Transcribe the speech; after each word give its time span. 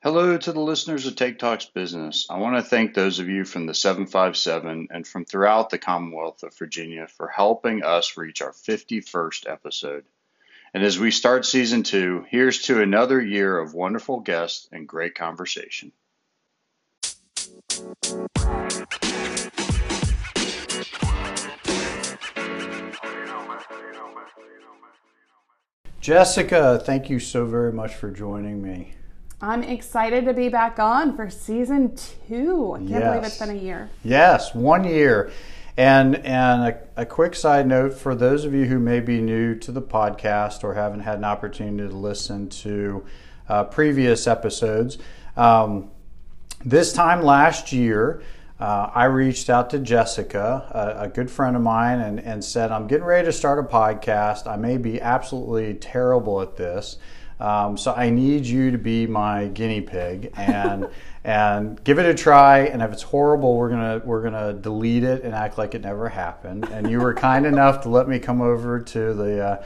Hello 0.00 0.36
to 0.38 0.52
the 0.52 0.60
listeners 0.60 1.06
of 1.06 1.16
Take 1.16 1.40
Talks 1.40 1.64
Business. 1.64 2.28
I 2.30 2.38
want 2.38 2.56
to 2.56 2.62
thank 2.62 2.94
those 2.94 3.18
of 3.18 3.28
you 3.28 3.44
from 3.44 3.66
the 3.66 3.74
757 3.74 4.88
and 4.92 5.04
from 5.04 5.24
throughout 5.24 5.70
the 5.70 5.78
Commonwealth 5.78 6.44
of 6.44 6.56
Virginia 6.56 7.08
for 7.08 7.26
helping 7.26 7.82
us 7.82 8.16
reach 8.16 8.40
our 8.40 8.52
51st 8.52 9.50
episode. 9.50 10.04
And 10.72 10.84
as 10.84 11.00
we 11.00 11.10
start 11.10 11.46
season 11.46 11.82
two, 11.82 12.26
here's 12.28 12.62
to 12.62 12.80
another 12.80 13.20
year 13.20 13.58
of 13.58 13.74
wonderful 13.74 14.20
guests 14.20 14.68
and 14.70 14.86
great 14.86 15.16
conversation. 15.16 15.90
Jessica, 26.04 26.82
thank 26.84 27.08
you 27.08 27.18
so 27.18 27.46
very 27.46 27.72
much 27.72 27.94
for 27.94 28.10
joining 28.10 28.60
me. 28.60 28.92
I'm 29.40 29.62
excited 29.62 30.26
to 30.26 30.34
be 30.34 30.50
back 30.50 30.78
on 30.78 31.16
for 31.16 31.30
season 31.30 31.96
two. 31.96 32.74
I 32.74 32.78
can't 32.80 32.90
yes. 32.90 33.02
believe 33.02 33.24
it's 33.24 33.38
been 33.38 33.48
a 33.48 33.54
year. 33.58 33.88
Yes, 34.02 34.54
one 34.54 34.84
year. 34.84 35.30
And 35.78 36.16
and 36.16 36.62
a, 36.62 36.78
a, 36.98 37.06
quick 37.06 37.34
side 37.34 37.66
note 37.66 37.94
for 37.94 38.14
those 38.14 38.44
of 38.44 38.52
you 38.52 38.66
who 38.66 38.78
may 38.78 39.00
be 39.00 39.22
new 39.22 39.54
to 39.60 39.72
the 39.72 39.80
podcast 39.80 40.62
or 40.62 40.74
haven't 40.74 41.00
had 41.00 41.16
an 41.16 41.24
opportunity 41.24 41.88
to 41.88 41.96
listen 41.96 42.50
to 42.50 43.06
uh, 43.48 43.64
previous 43.64 44.26
episodes, 44.26 44.98
um, 45.38 45.90
this 46.66 46.92
time 46.92 47.22
last 47.22 47.72
year, 47.72 48.22
uh, 48.60 48.90
I 48.94 49.06
reached 49.06 49.50
out 49.50 49.70
to 49.70 49.80
Jessica, 49.80 50.96
a, 50.98 51.04
a, 51.04 51.08
good 51.08 51.28
friend 51.28 51.56
of 51.56 51.62
mine, 51.62 51.98
and, 51.98 52.20
and 52.20 52.44
said, 52.44 52.70
I'm 52.70 52.86
getting 52.86 53.04
ready 53.04 53.26
to 53.26 53.32
start 53.32 53.58
a 53.58 53.64
podcast. 53.64 54.46
I 54.46 54.56
may 54.56 54.76
be 54.76 55.00
absolutely 55.00 55.74
terrible 55.74 56.40
at 56.40 56.56
this. 56.56 56.98
Um, 57.40 57.76
so 57.76 57.92
I 57.92 58.10
need 58.10 58.46
you 58.46 58.70
to 58.70 58.78
be 58.78 59.08
my 59.08 59.48
guinea 59.48 59.80
pig 59.80 60.32
and 60.36 60.88
and 61.24 61.82
give 61.82 61.98
it 61.98 62.06
a 62.06 62.14
try. 62.14 62.60
And 62.60 62.80
if 62.80 62.92
it's 62.92 63.02
horrible, 63.02 63.56
we're 63.56 63.70
gonna 63.70 64.00
we're 64.04 64.22
gonna 64.22 64.52
delete 64.52 65.02
it 65.02 65.24
and 65.24 65.34
act 65.34 65.58
like 65.58 65.74
it 65.74 65.82
never 65.82 66.08
happened. 66.08 66.68
And 66.70 66.88
you 66.88 67.00
were 67.00 67.12
kind 67.12 67.46
enough 67.46 67.82
to 67.82 67.88
let 67.88 68.08
me 68.08 68.18
come 68.18 68.40
over 68.40 68.80
to 68.80 69.14
the. 69.14 69.44
Uh, 69.44 69.64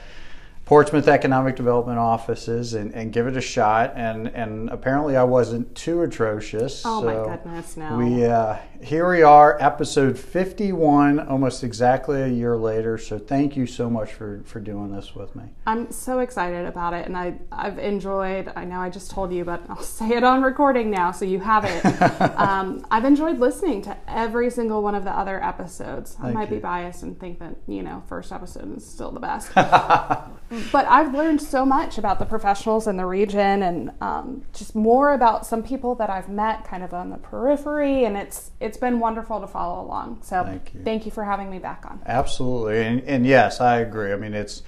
Portsmouth 0.68 1.08
Economic 1.08 1.56
Development 1.56 1.98
offices 1.98 2.74
and, 2.74 2.94
and 2.94 3.10
give 3.10 3.26
it 3.26 3.38
a 3.38 3.40
shot. 3.40 3.94
And, 3.96 4.28
and 4.28 4.68
apparently 4.68 5.16
I 5.16 5.24
wasn't 5.24 5.74
too 5.74 6.02
atrocious. 6.02 6.82
Oh 6.84 7.00
so 7.00 7.06
my 7.06 7.36
goodness, 7.36 7.78
no. 7.78 7.96
We, 7.96 8.26
uh, 8.26 8.58
here 8.82 9.08
we 9.08 9.22
are, 9.22 9.56
episode 9.62 10.18
51, 10.18 11.20
almost 11.20 11.64
exactly 11.64 12.20
a 12.20 12.28
year 12.28 12.54
later. 12.54 12.98
So 12.98 13.18
thank 13.18 13.56
you 13.56 13.64
so 13.64 13.88
much 13.88 14.12
for, 14.12 14.42
for 14.44 14.60
doing 14.60 14.94
this 14.94 15.14
with 15.14 15.34
me. 15.34 15.44
I'm 15.66 15.90
so 15.90 16.18
excited 16.18 16.66
about 16.66 16.92
it. 16.92 17.06
And 17.06 17.16
I, 17.16 17.38
I've 17.50 17.78
enjoyed, 17.78 18.52
I 18.54 18.66
know 18.66 18.80
I 18.80 18.90
just 18.90 19.10
told 19.10 19.32
you, 19.32 19.46
but 19.46 19.62
I'll 19.70 19.82
say 19.82 20.10
it 20.10 20.22
on 20.22 20.42
recording 20.42 20.90
now 20.90 21.12
so 21.12 21.24
you 21.24 21.40
have 21.40 21.64
it. 21.64 21.82
um, 22.38 22.84
I've 22.90 23.06
enjoyed 23.06 23.38
listening 23.38 23.80
to 23.84 23.96
every 24.06 24.50
single 24.50 24.82
one 24.82 24.94
of 24.94 25.04
the 25.04 25.12
other 25.12 25.42
episodes. 25.42 26.14
I 26.22 26.30
might 26.32 26.50
you. 26.50 26.56
be 26.56 26.60
biased 26.60 27.04
and 27.04 27.18
think 27.18 27.38
that, 27.38 27.56
you 27.66 27.82
know, 27.82 28.02
first 28.06 28.32
episode 28.32 28.76
is 28.76 28.86
still 28.86 29.12
the 29.12 29.20
best. 29.20 29.50
but 30.72 30.86
I've 30.86 31.14
learned 31.14 31.42
so 31.42 31.66
much 31.66 31.98
about 31.98 32.18
the 32.18 32.24
professionals 32.24 32.86
in 32.86 32.96
the 32.96 33.06
region 33.06 33.62
and 33.62 33.92
um, 34.00 34.42
just 34.52 34.74
more 34.74 35.12
about 35.12 35.46
some 35.46 35.62
people 35.62 35.94
that 35.96 36.10
I've 36.10 36.28
met 36.28 36.64
kind 36.64 36.82
of 36.82 36.94
on 36.94 37.10
the 37.10 37.18
periphery. 37.18 38.04
And 38.04 38.16
it's 38.16 38.50
it's 38.60 38.78
been 38.78 39.00
wonderful 39.00 39.40
to 39.40 39.46
follow 39.46 39.84
along. 39.84 40.20
So 40.22 40.44
thank 40.44 40.74
you, 40.74 40.80
thank 40.82 41.04
you 41.06 41.12
for 41.12 41.24
having 41.24 41.50
me 41.50 41.58
back 41.58 41.84
on. 41.86 42.00
Absolutely, 42.06 42.82
and, 42.82 43.00
and 43.02 43.26
yes, 43.26 43.60
I 43.60 43.78
agree. 43.78 44.12
I 44.12 44.16
mean, 44.16 44.34
it's 44.34 44.62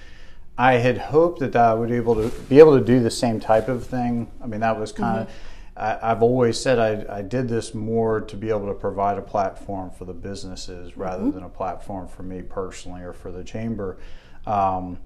I 0.57 0.73
had 0.73 0.97
hoped 0.97 1.39
that 1.39 1.55
I 1.55 1.73
would 1.73 1.89
be 1.89 1.95
able 1.95 2.15
to 2.15 2.29
be 2.43 2.59
able 2.59 2.77
to 2.77 2.85
do 2.85 2.99
the 2.99 3.11
same 3.11 3.39
type 3.39 3.67
of 3.67 3.85
thing. 3.85 4.31
I 4.43 4.47
mean, 4.47 4.61
that 4.61 4.79
was 4.79 4.91
kind 4.91 5.21
of. 5.21 5.27
Mm-hmm. 5.27 5.35
I, 5.77 6.09
have 6.09 6.21
always 6.21 6.59
said 6.59 6.79
I, 6.79 7.19
I, 7.19 7.21
did 7.21 7.47
this 7.47 7.73
more 7.73 8.19
to 8.19 8.35
be 8.35 8.49
able 8.49 8.67
to 8.67 8.73
provide 8.73 9.17
a 9.17 9.21
platform 9.21 9.89
for 9.89 10.03
the 10.03 10.13
businesses 10.13 10.97
rather 10.97 11.23
mm-hmm. 11.23 11.31
than 11.31 11.43
a 11.43 11.49
platform 11.49 12.09
for 12.09 12.23
me 12.23 12.41
personally 12.41 13.01
or 13.01 13.13
for 13.13 13.31
the 13.31 13.43
chamber. 13.43 13.97
Um, 14.45 14.99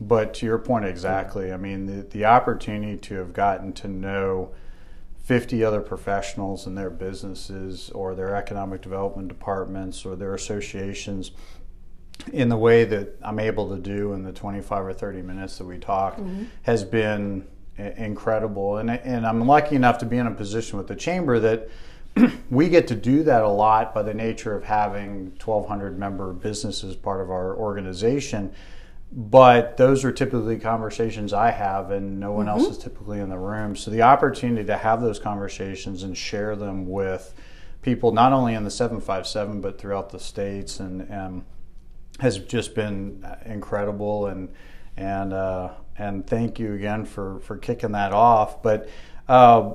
but 0.00 0.34
to 0.34 0.46
your 0.46 0.58
point 0.58 0.84
exactly, 0.84 1.52
I 1.52 1.56
mean, 1.56 1.86
the, 1.86 2.02
the 2.02 2.24
opportunity 2.24 2.98
to 2.98 3.14
have 3.14 3.32
gotten 3.32 3.72
to 3.74 3.88
know 3.88 4.52
50 5.24 5.64
other 5.64 5.80
professionals 5.80 6.66
in 6.66 6.74
their 6.74 6.90
businesses 6.90 7.90
or 7.90 8.14
their 8.14 8.36
economic 8.36 8.82
development 8.82 9.28
departments 9.28 10.04
or 10.04 10.14
their 10.14 10.34
associations 10.34 11.32
in 12.32 12.48
the 12.48 12.56
way 12.56 12.84
that 12.84 13.18
I'm 13.22 13.38
able 13.38 13.68
to 13.70 13.78
do 13.78 14.12
in 14.12 14.22
the 14.22 14.32
25 14.32 14.86
or 14.86 14.92
30 14.92 15.22
minutes 15.22 15.58
that 15.58 15.64
we 15.64 15.78
talk 15.78 16.16
mm-hmm. 16.16 16.44
has 16.62 16.84
been 16.84 17.46
incredible. 17.76 18.78
And, 18.78 18.90
and 18.90 19.26
I'm 19.26 19.46
lucky 19.46 19.76
enough 19.76 19.98
to 19.98 20.06
be 20.06 20.16
in 20.16 20.26
a 20.26 20.30
position 20.30 20.78
with 20.78 20.86
the 20.86 20.96
chamber 20.96 21.38
that 21.40 21.68
we 22.50 22.68
get 22.68 22.86
to 22.88 22.94
do 22.94 23.22
that 23.24 23.42
a 23.42 23.48
lot 23.48 23.94
by 23.94 24.02
the 24.02 24.14
nature 24.14 24.54
of 24.54 24.64
having 24.64 25.32
1,200 25.44 25.98
member 25.98 26.32
businesses 26.32 26.96
part 26.96 27.20
of 27.20 27.30
our 27.30 27.56
organization 27.56 28.54
but 29.12 29.76
those 29.76 30.04
are 30.04 30.12
typically 30.12 30.58
conversations 30.58 31.32
I 31.32 31.50
have, 31.50 31.90
and 31.90 32.18
no 32.20 32.32
one 32.32 32.46
mm-hmm. 32.46 32.58
else 32.58 32.76
is 32.76 32.78
typically 32.78 33.20
in 33.20 33.28
the 33.28 33.38
room. 33.38 33.76
So 33.76 33.90
the 33.90 34.02
opportunity 34.02 34.66
to 34.66 34.76
have 34.76 35.00
those 35.00 35.18
conversations 35.18 36.02
and 36.02 36.16
share 36.16 36.56
them 36.56 36.88
with 36.88 37.34
people, 37.82 38.12
not 38.12 38.32
only 38.32 38.54
in 38.54 38.64
the 38.64 38.70
757, 38.70 39.60
but 39.60 39.78
throughout 39.78 40.10
the 40.10 40.18
states, 40.18 40.80
and, 40.80 41.02
and 41.02 41.44
has 42.18 42.38
just 42.38 42.74
been 42.74 43.24
incredible. 43.44 44.26
And 44.26 44.48
and 44.96 45.32
uh, 45.32 45.70
and 45.98 46.26
thank 46.26 46.58
you 46.58 46.74
again 46.74 47.04
for 47.04 47.40
for 47.40 47.56
kicking 47.56 47.92
that 47.92 48.12
off. 48.12 48.62
But 48.62 48.88
uh, 49.28 49.74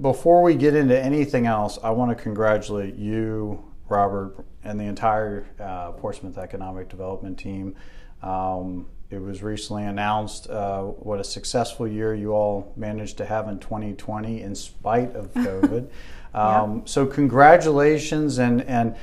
before 0.00 0.42
we 0.42 0.54
get 0.54 0.74
into 0.74 0.98
anything 0.98 1.46
else, 1.46 1.78
I 1.82 1.90
want 1.90 2.16
to 2.16 2.22
congratulate 2.22 2.96
you, 2.96 3.64
Robert, 3.88 4.44
and 4.64 4.78
the 4.78 4.84
entire 4.84 5.46
uh, 5.60 5.92
Portsmouth 5.92 6.38
Economic 6.38 6.88
Development 6.88 7.38
team. 7.38 7.74
Um, 8.22 8.86
it 9.10 9.20
was 9.20 9.42
recently 9.42 9.84
announced 9.84 10.50
uh, 10.50 10.82
what 10.82 11.18
a 11.18 11.24
successful 11.24 11.88
year 11.88 12.14
you 12.14 12.32
all 12.32 12.72
managed 12.76 13.16
to 13.18 13.24
have 13.24 13.48
in 13.48 13.58
2020 13.58 14.42
in 14.42 14.54
spite 14.54 15.16
of 15.16 15.32
COVID. 15.34 15.88
um, 16.34 16.76
yeah. 16.76 16.80
So, 16.84 17.06
congratulations 17.06 18.38
and, 18.38 18.62
and 18.62 18.96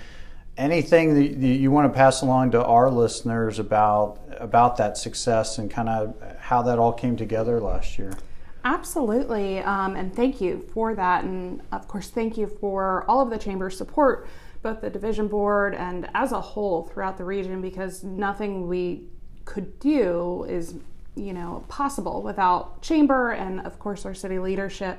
anything 0.57 1.15
that 1.15 1.47
you 1.47 1.71
want 1.71 1.91
to 1.91 1.95
pass 1.95 2.21
along 2.21 2.51
to 2.51 2.63
our 2.63 2.89
listeners 2.89 3.59
about 3.59 4.19
about 4.37 4.77
that 4.77 4.97
success 4.97 5.57
and 5.57 5.71
kind 5.71 5.89
of 5.89 6.13
how 6.39 6.61
that 6.61 6.77
all 6.77 6.93
came 6.93 7.15
together 7.15 7.59
last 7.59 7.97
year. 7.97 8.13
Absolutely, 8.63 9.59
um, 9.59 9.95
and 9.95 10.15
thank 10.15 10.41
you 10.41 10.67
for 10.73 10.95
that, 10.95 11.23
and 11.23 11.61
of 11.71 11.87
course, 11.87 12.09
thank 12.09 12.37
you 12.37 12.47
for 12.47 13.05
all 13.07 13.21
of 13.21 13.29
the 13.29 13.37
chamber's 13.37 13.77
support 13.77 14.27
both 14.65 14.81
the 14.81 14.89
division 14.89 15.27
board 15.27 15.75
and 15.75 16.09
as 16.15 16.31
a 16.31 16.41
whole 16.41 16.81
throughout 16.87 17.19
the 17.19 17.23
region 17.23 17.61
because 17.61 18.03
nothing 18.03 18.67
we 18.67 19.07
could 19.45 19.79
do 19.79 20.43
is 20.49 20.73
you 21.15 21.33
know 21.33 21.63
possible 21.67 22.23
without 22.23 22.81
chamber 22.81 23.29
and 23.29 23.61
of 23.61 23.77
course 23.77 24.07
our 24.07 24.15
city 24.15 24.39
leadership 24.39 24.97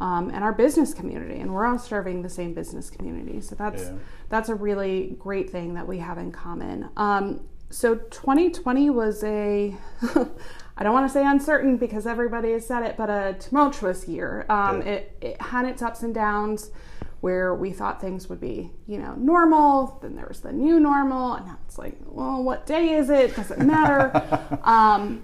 um, 0.00 0.30
and 0.30 0.44
our 0.44 0.52
business 0.52 0.94
community 0.94 1.40
and 1.40 1.52
we're 1.52 1.66
all 1.66 1.76
serving 1.76 2.22
the 2.22 2.28
same 2.28 2.54
business 2.54 2.88
community 2.88 3.40
so 3.40 3.56
that's 3.56 3.82
yeah. 3.82 3.94
that's 4.28 4.48
a 4.48 4.54
really 4.54 5.16
great 5.18 5.50
thing 5.50 5.74
that 5.74 5.88
we 5.88 5.98
have 5.98 6.16
in 6.16 6.30
common 6.30 6.88
um, 6.96 7.40
so 7.68 7.96
2020 7.96 8.90
was 8.90 9.24
a 9.24 9.76
I 10.76 10.84
don't 10.84 10.94
want 10.94 11.08
to 11.08 11.12
say 11.12 11.26
uncertain 11.26 11.76
because 11.76 12.06
everybody 12.06 12.52
has 12.52 12.66
said 12.66 12.84
it, 12.84 12.96
but 12.96 13.10
a 13.10 13.36
tumultuous 13.38 14.08
year. 14.08 14.46
Um, 14.48 14.80
yeah. 14.80 14.92
it, 14.92 15.16
it 15.20 15.42
had 15.42 15.66
its 15.66 15.82
ups 15.82 16.02
and 16.02 16.14
downs 16.14 16.70
where 17.20 17.54
we 17.54 17.70
thought 17.72 18.00
things 18.00 18.28
would 18.28 18.40
be, 18.40 18.70
you 18.86 18.98
know, 18.98 19.14
normal. 19.14 19.98
Then 20.00 20.16
there 20.16 20.26
was 20.26 20.40
the 20.40 20.52
new 20.52 20.80
normal, 20.80 21.34
and 21.34 21.46
now 21.46 21.58
it's 21.66 21.78
like, 21.78 21.96
well, 22.06 22.42
what 22.42 22.66
day 22.66 22.94
is 22.94 23.10
it? 23.10 23.36
Does 23.36 23.50
it 23.50 23.58
matter? 23.58 24.58
um, 24.64 25.22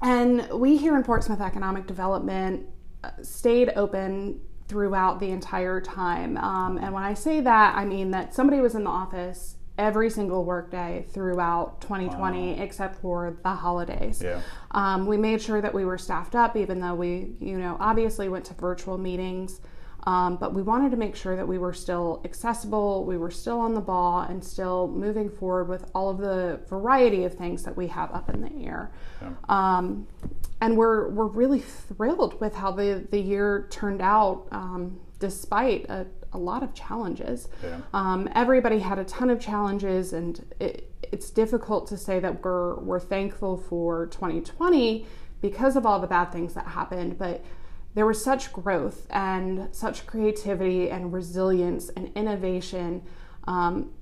and 0.00 0.48
we 0.50 0.76
here 0.76 0.96
in 0.96 1.04
Portsmouth 1.04 1.40
Economic 1.40 1.86
Development 1.86 2.66
uh, 3.04 3.10
stayed 3.22 3.72
open 3.76 4.40
throughout 4.66 5.20
the 5.20 5.30
entire 5.30 5.80
time. 5.80 6.36
Um, 6.38 6.78
and 6.78 6.92
when 6.92 7.02
I 7.02 7.14
say 7.14 7.40
that, 7.40 7.76
I 7.76 7.84
mean 7.84 8.10
that 8.10 8.34
somebody 8.34 8.60
was 8.60 8.74
in 8.74 8.84
the 8.84 8.90
office 8.90 9.56
every 9.78 10.10
single 10.10 10.44
workday 10.44 11.04
throughout 11.10 11.80
2020 11.80 12.54
wow. 12.54 12.62
except 12.62 13.00
for 13.00 13.36
the 13.42 13.50
holidays. 13.50 14.20
Yeah. 14.22 14.40
Um, 14.72 15.06
we 15.06 15.16
made 15.16 15.40
sure 15.40 15.60
that 15.60 15.72
we 15.72 15.84
were 15.84 15.98
staffed 15.98 16.34
up, 16.34 16.56
even 16.56 16.80
though 16.80 16.94
we, 16.94 17.34
you 17.40 17.58
know, 17.58 17.76
obviously 17.80 18.28
went 18.28 18.44
to 18.46 18.54
virtual 18.54 18.98
meetings. 18.98 19.60
Um, 20.04 20.36
but 20.36 20.52
we 20.52 20.62
wanted 20.62 20.90
to 20.90 20.96
make 20.96 21.14
sure 21.14 21.36
that 21.36 21.46
we 21.46 21.58
were 21.58 21.72
still 21.72 22.20
accessible, 22.24 23.04
we 23.04 23.16
were 23.16 23.30
still 23.30 23.60
on 23.60 23.74
the 23.74 23.80
ball, 23.80 24.20
and 24.20 24.42
still 24.42 24.88
moving 24.88 25.30
forward 25.30 25.68
with 25.68 25.88
all 25.94 26.10
of 26.10 26.18
the 26.18 26.60
variety 26.68 27.24
of 27.24 27.34
things 27.34 27.62
that 27.62 27.76
we 27.76 27.86
have 27.86 28.10
up 28.12 28.28
in 28.28 28.40
the 28.40 28.66
air. 28.66 28.90
Yeah. 29.20 29.30
Um, 29.48 30.08
and 30.60 30.76
we're 30.76 31.08
we're 31.08 31.26
really 31.26 31.60
thrilled 31.60 32.40
with 32.40 32.54
how 32.54 32.72
the 32.72 33.06
the 33.10 33.20
year 33.20 33.68
turned 33.70 34.00
out, 34.00 34.46
um, 34.50 35.00
despite 35.18 35.88
a, 35.88 36.06
a 36.32 36.38
lot 36.38 36.62
of 36.62 36.74
challenges. 36.74 37.48
Yeah. 37.62 37.80
Um, 37.94 38.28
everybody 38.34 38.80
had 38.80 38.98
a 38.98 39.04
ton 39.04 39.30
of 39.30 39.40
challenges, 39.40 40.12
and 40.12 40.44
it, 40.58 40.90
it's 41.12 41.30
difficult 41.30 41.86
to 41.88 41.96
say 41.96 42.18
that 42.20 42.44
we're 42.44 42.76
we're 42.80 43.00
thankful 43.00 43.56
for 43.56 44.06
2020 44.06 45.06
because 45.40 45.76
of 45.76 45.84
all 45.84 46.00
the 46.00 46.06
bad 46.06 46.32
things 46.32 46.54
that 46.54 46.66
happened, 46.66 47.18
but 47.18 47.44
there 47.94 48.06
was 48.06 48.22
such 48.22 48.52
growth 48.52 49.06
and 49.10 49.68
such 49.74 50.06
creativity 50.06 50.90
and 50.90 51.12
resilience 51.12 51.90
and 51.90 52.10
innovation. 52.14 53.02
Um, 53.44 53.92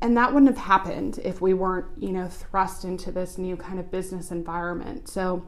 and 0.00 0.16
that 0.16 0.32
wouldn't 0.32 0.54
have 0.54 0.64
happened 0.64 1.18
if 1.24 1.40
we 1.40 1.54
weren't, 1.54 1.86
you 1.98 2.12
know, 2.12 2.28
thrust 2.28 2.84
into 2.84 3.10
this 3.10 3.38
new 3.38 3.56
kind 3.56 3.78
of 3.80 3.90
business 3.90 4.30
environment. 4.30 5.08
So, 5.08 5.44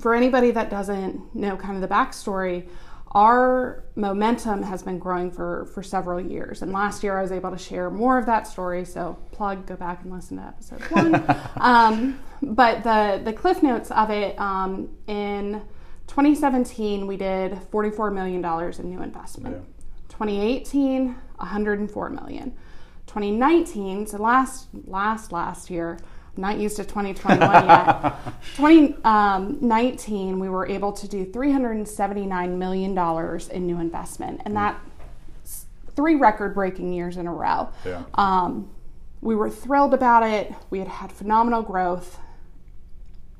for 0.00 0.14
anybody 0.14 0.50
that 0.52 0.70
doesn't 0.70 1.34
know 1.34 1.54
kind 1.56 1.74
of 1.74 1.82
the 1.82 1.94
backstory, 1.94 2.66
our 3.12 3.84
momentum 3.94 4.62
has 4.62 4.82
been 4.82 4.98
growing 4.98 5.30
for 5.30 5.66
for 5.66 5.82
several 5.82 6.18
years 6.18 6.62
and 6.62 6.72
last 6.72 7.02
year 7.02 7.18
i 7.18 7.22
was 7.22 7.30
able 7.30 7.50
to 7.50 7.58
share 7.58 7.90
more 7.90 8.16
of 8.16 8.24
that 8.24 8.46
story 8.46 8.84
so 8.84 9.18
plug 9.32 9.66
go 9.66 9.76
back 9.76 10.02
and 10.02 10.10
listen 10.10 10.38
to 10.38 10.42
episode 10.42 10.80
one 10.90 11.22
um, 11.60 12.18
but 12.40 12.82
the 12.82 13.20
the 13.22 13.32
cliff 13.32 13.62
notes 13.62 13.90
of 13.90 14.10
it 14.10 14.38
um, 14.40 14.88
in 15.06 15.60
2017 16.06 17.06
we 17.06 17.16
did 17.16 17.58
44 17.70 18.10
million 18.10 18.40
dollars 18.40 18.78
in 18.78 18.90
new 18.90 19.02
investment. 19.02 19.56
Yeah. 19.56 19.62
2018 20.08 21.14
104 21.36 22.10
million. 22.10 22.52
2019 23.06 24.06
so 24.06 24.18
last 24.18 24.68
last 24.86 25.32
last 25.32 25.70
year 25.70 25.98
I'm 26.36 26.40
not 26.42 26.58
used 26.58 26.76
to 26.76 26.84
2021 26.84 27.40
yet. 27.66 28.14
2019 28.56 30.38
we 30.38 30.48
were 30.48 30.66
able 30.66 30.92
to 30.92 31.08
do 31.08 31.24
379 31.24 32.58
million 32.58 32.94
dollars 32.94 33.48
in 33.48 33.66
new 33.66 33.78
investment 33.78 34.42
and 34.44 34.56
that 34.56 34.80
three 35.94 36.14
record 36.14 36.54
breaking 36.54 36.92
years 36.92 37.16
in 37.16 37.26
a 37.26 37.32
row. 37.32 37.68
Yeah. 37.84 38.02
um, 38.14 38.70
we 39.20 39.36
were 39.36 39.50
thrilled 39.50 39.94
about 39.94 40.24
it. 40.24 40.52
We 40.70 40.78
had 40.80 40.88
had 40.88 41.12
phenomenal 41.12 41.62
growth. 41.62 42.18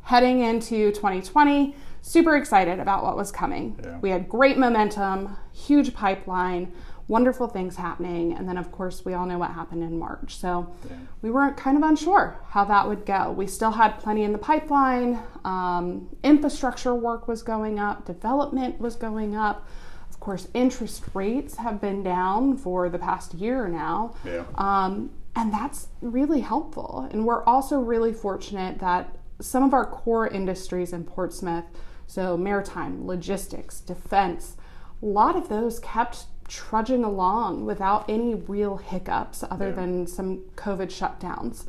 Heading 0.03 0.41
into 0.41 0.91
2020 0.93 1.77
super 2.03 2.37
excited 2.37 2.79
about 2.81 3.05
what 3.05 3.17
was 3.17 3.31
coming 3.33 3.79
Yeah. 3.83 3.99
we 4.01 4.11
had 4.11 4.29
great 4.29 4.59
momentum 4.59 5.37
huge 5.53 5.95
pipeline 5.95 6.73
wonderful 7.09 7.47
things 7.47 7.77
happening 7.77 8.33
and 8.33 8.49
then 8.49 8.57
of 8.59 8.71
course 8.73 9.05
we 9.05 9.15
all 9.15 9.25
know 9.27 9.39
what 9.39 9.51
happened 9.53 9.83
in 9.83 9.99
march 9.99 10.37
so 10.37 10.73
Yeah. 10.91 10.97
we 11.23 11.31
weren't 11.31 11.57
kind 11.57 11.77
of 11.77 11.83
unsure 11.83 12.37
how 12.49 12.65
that 12.65 12.89
would 12.89 13.07
go 13.07 13.31
we 13.33 13.47
still 13.47 13.71
had 13.73 13.99
plenty 14.01 14.25
in 14.25 14.33
the 14.33 14.39
pipeline 14.39 15.21
um, 15.45 16.09
infrastructure 16.25 16.95
work 16.95 17.29
was 17.29 17.43
going 17.43 17.79
up 17.79 18.05
development 18.05 18.81
was 18.81 18.97
going 18.97 19.37
up 19.37 19.67
of 20.11 20.19
course 20.21 20.49
interest 20.55 21.05
rates 21.15 21.57
have 21.57 21.81
been 21.81 22.03
down 22.03 22.57
for 22.57 22.89
the 22.89 22.99
past 22.99 23.35
year 23.35 23.69
now 23.69 24.15
Yeah. 24.25 24.45
um, 24.57 25.11
and 25.35 25.51
that's 25.51 25.89
really 26.03 26.41
helpful. 26.43 27.09
And 27.11 27.25
we're 27.25 27.43
also 27.45 27.81
really 27.81 28.13
fortunate 28.13 28.79
that 28.81 29.17
some 29.41 29.63
of 29.63 29.73
our 29.73 29.87
core 29.87 30.29
industries 30.29 30.93
in 30.93 31.05
Portsmouth, 31.05 31.65
so 32.13 32.37
maritime, 32.37 33.07
logistics, 33.07 33.81
defense, 33.81 34.59
a 35.03 35.07
lot 35.07 35.35
of 35.35 35.49
those 35.49 35.79
kept 35.79 36.27
trudging 36.47 37.05
along 37.05 37.65
without 37.65 38.05
any 38.07 38.35
real 38.35 38.77
hiccups 38.77 39.43
other 39.51 39.69
Yeah. 39.69 39.77
than 39.77 40.07
some 40.07 40.41
COVID 40.55 40.89
shutdowns. 40.91 41.65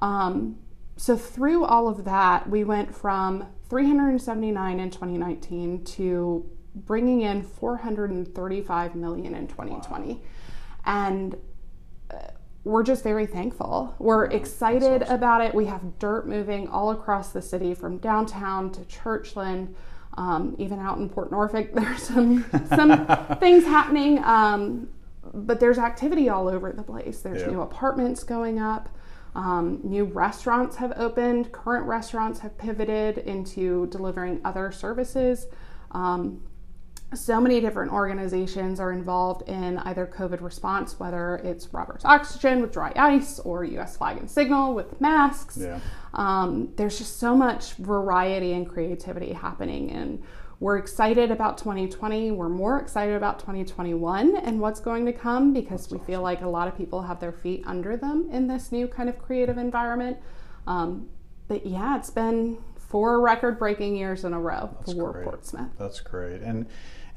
Um, 0.00 0.58
so 0.96 1.16
through 1.16 1.64
all 1.64 1.88
of 1.88 2.04
that, 2.04 2.48
we 2.48 2.62
went 2.62 2.94
from 2.94 3.46
379 3.68 4.78
in 4.78 4.88
2019 4.90 5.82
to 5.84 6.46
bringing 6.76 7.22
in 7.22 7.42
435 7.42 8.94
million 8.94 9.34
in 9.34 9.48
2020. 9.48 10.22
And 10.86 11.36
we're 12.68 12.82
just 12.82 13.02
very 13.02 13.24
thankful. 13.26 13.94
We're 13.98 14.26
excited 14.26 15.00
about 15.02 15.40
it. 15.40 15.54
We 15.54 15.64
have 15.66 15.98
dirt 15.98 16.28
moving 16.28 16.68
all 16.68 16.90
across 16.90 17.30
the 17.32 17.40
city 17.40 17.72
from 17.72 17.96
downtown 17.96 18.70
to 18.72 18.80
Churchland, 18.82 19.74
um, 20.18 20.54
even 20.58 20.78
out 20.78 20.98
in 20.98 21.08
Port 21.08 21.30
Norfolk. 21.30 21.70
There's 21.74 22.02
some 22.02 22.44
some 22.76 23.06
things 23.40 23.64
happening, 23.64 24.22
um, 24.22 24.88
but 25.32 25.60
there's 25.60 25.78
activity 25.78 26.28
all 26.28 26.46
over 26.48 26.70
the 26.72 26.82
place. 26.82 27.20
There's 27.20 27.40
Yeah. 27.40 27.48
new 27.52 27.62
apartments 27.62 28.22
going 28.22 28.58
up. 28.58 28.90
Um, 29.34 29.80
new 29.82 30.04
restaurants 30.04 30.76
have 30.76 30.92
opened. 30.96 31.52
Current 31.52 31.86
restaurants 31.86 32.40
have 32.40 32.58
pivoted 32.58 33.18
into 33.18 33.86
delivering 33.86 34.40
other 34.44 34.72
services. 34.72 35.46
Um, 35.92 36.42
so 37.14 37.40
many 37.40 37.60
different 37.60 37.90
organizations 37.90 38.78
are 38.78 38.92
involved 38.92 39.48
in 39.48 39.78
either 39.78 40.06
COVID 40.06 40.42
response, 40.42 41.00
whether 41.00 41.36
it's 41.36 41.72
Roberts 41.72 42.04
Oxygen 42.04 42.60
with 42.60 42.72
dry 42.72 42.92
ice 42.96 43.38
or 43.38 43.64
US 43.64 43.96
Flag 43.96 44.18
and 44.18 44.30
Signal 44.30 44.74
with 44.74 45.00
masks. 45.00 45.56
Yeah. 45.58 45.80
Um, 46.12 46.72
there's 46.76 46.98
just 46.98 47.18
so 47.18 47.34
much 47.34 47.74
variety 47.74 48.52
and 48.52 48.68
creativity 48.68 49.32
happening, 49.32 49.90
and 49.90 50.22
we're 50.60 50.76
excited 50.76 51.30
about 51.30 51.56
2020. 51.56 52.32
We're 52.32 52.48
more 52.48 52.80
excited 52.80 53.14
about 53.14 53.38
2021 53.38 54.36
and 54.36 54.60
what's 54.60 54.80
going 54.80 55.06
to 55.06 55.12
come 55.12 55.52
because 55.52 55.90
we 55.90 55.98
feel 56.00 56.20
like 56.20 56.42
a 56.42 56.48
lot 56.48 56.68
of 56.68 56.76
people 56.76 57.02
have 57.02 57.20
their 57.20 57.32
feet 57.32 57.62
under 57.64 57.96
them 57.96 58.28
in 58.30 58.48
this 58.48 58.72
new 58.72 58.86
kind 58.86 59.08
of 59.08 59.18
creative 59.18 59.56
environment. 59.56 60.18
Um, 60.66 61.08
but 61.46 61.64
yeah, 61.64 61.96
it's 61.96 62.10
been 62.10 62.58
four 62.76 63.20
record-breaking 63.20 63.96
years 63.96 64.24
in 64.24 64.32
a 64.32 64.40
row 64.40 64.76
for 64.84 65.12
great. 65.12 65.24
Portsmouth. 65.24 65.70
That's 65.78 66.00
great. 66.00 66.40
And 66.42 66.66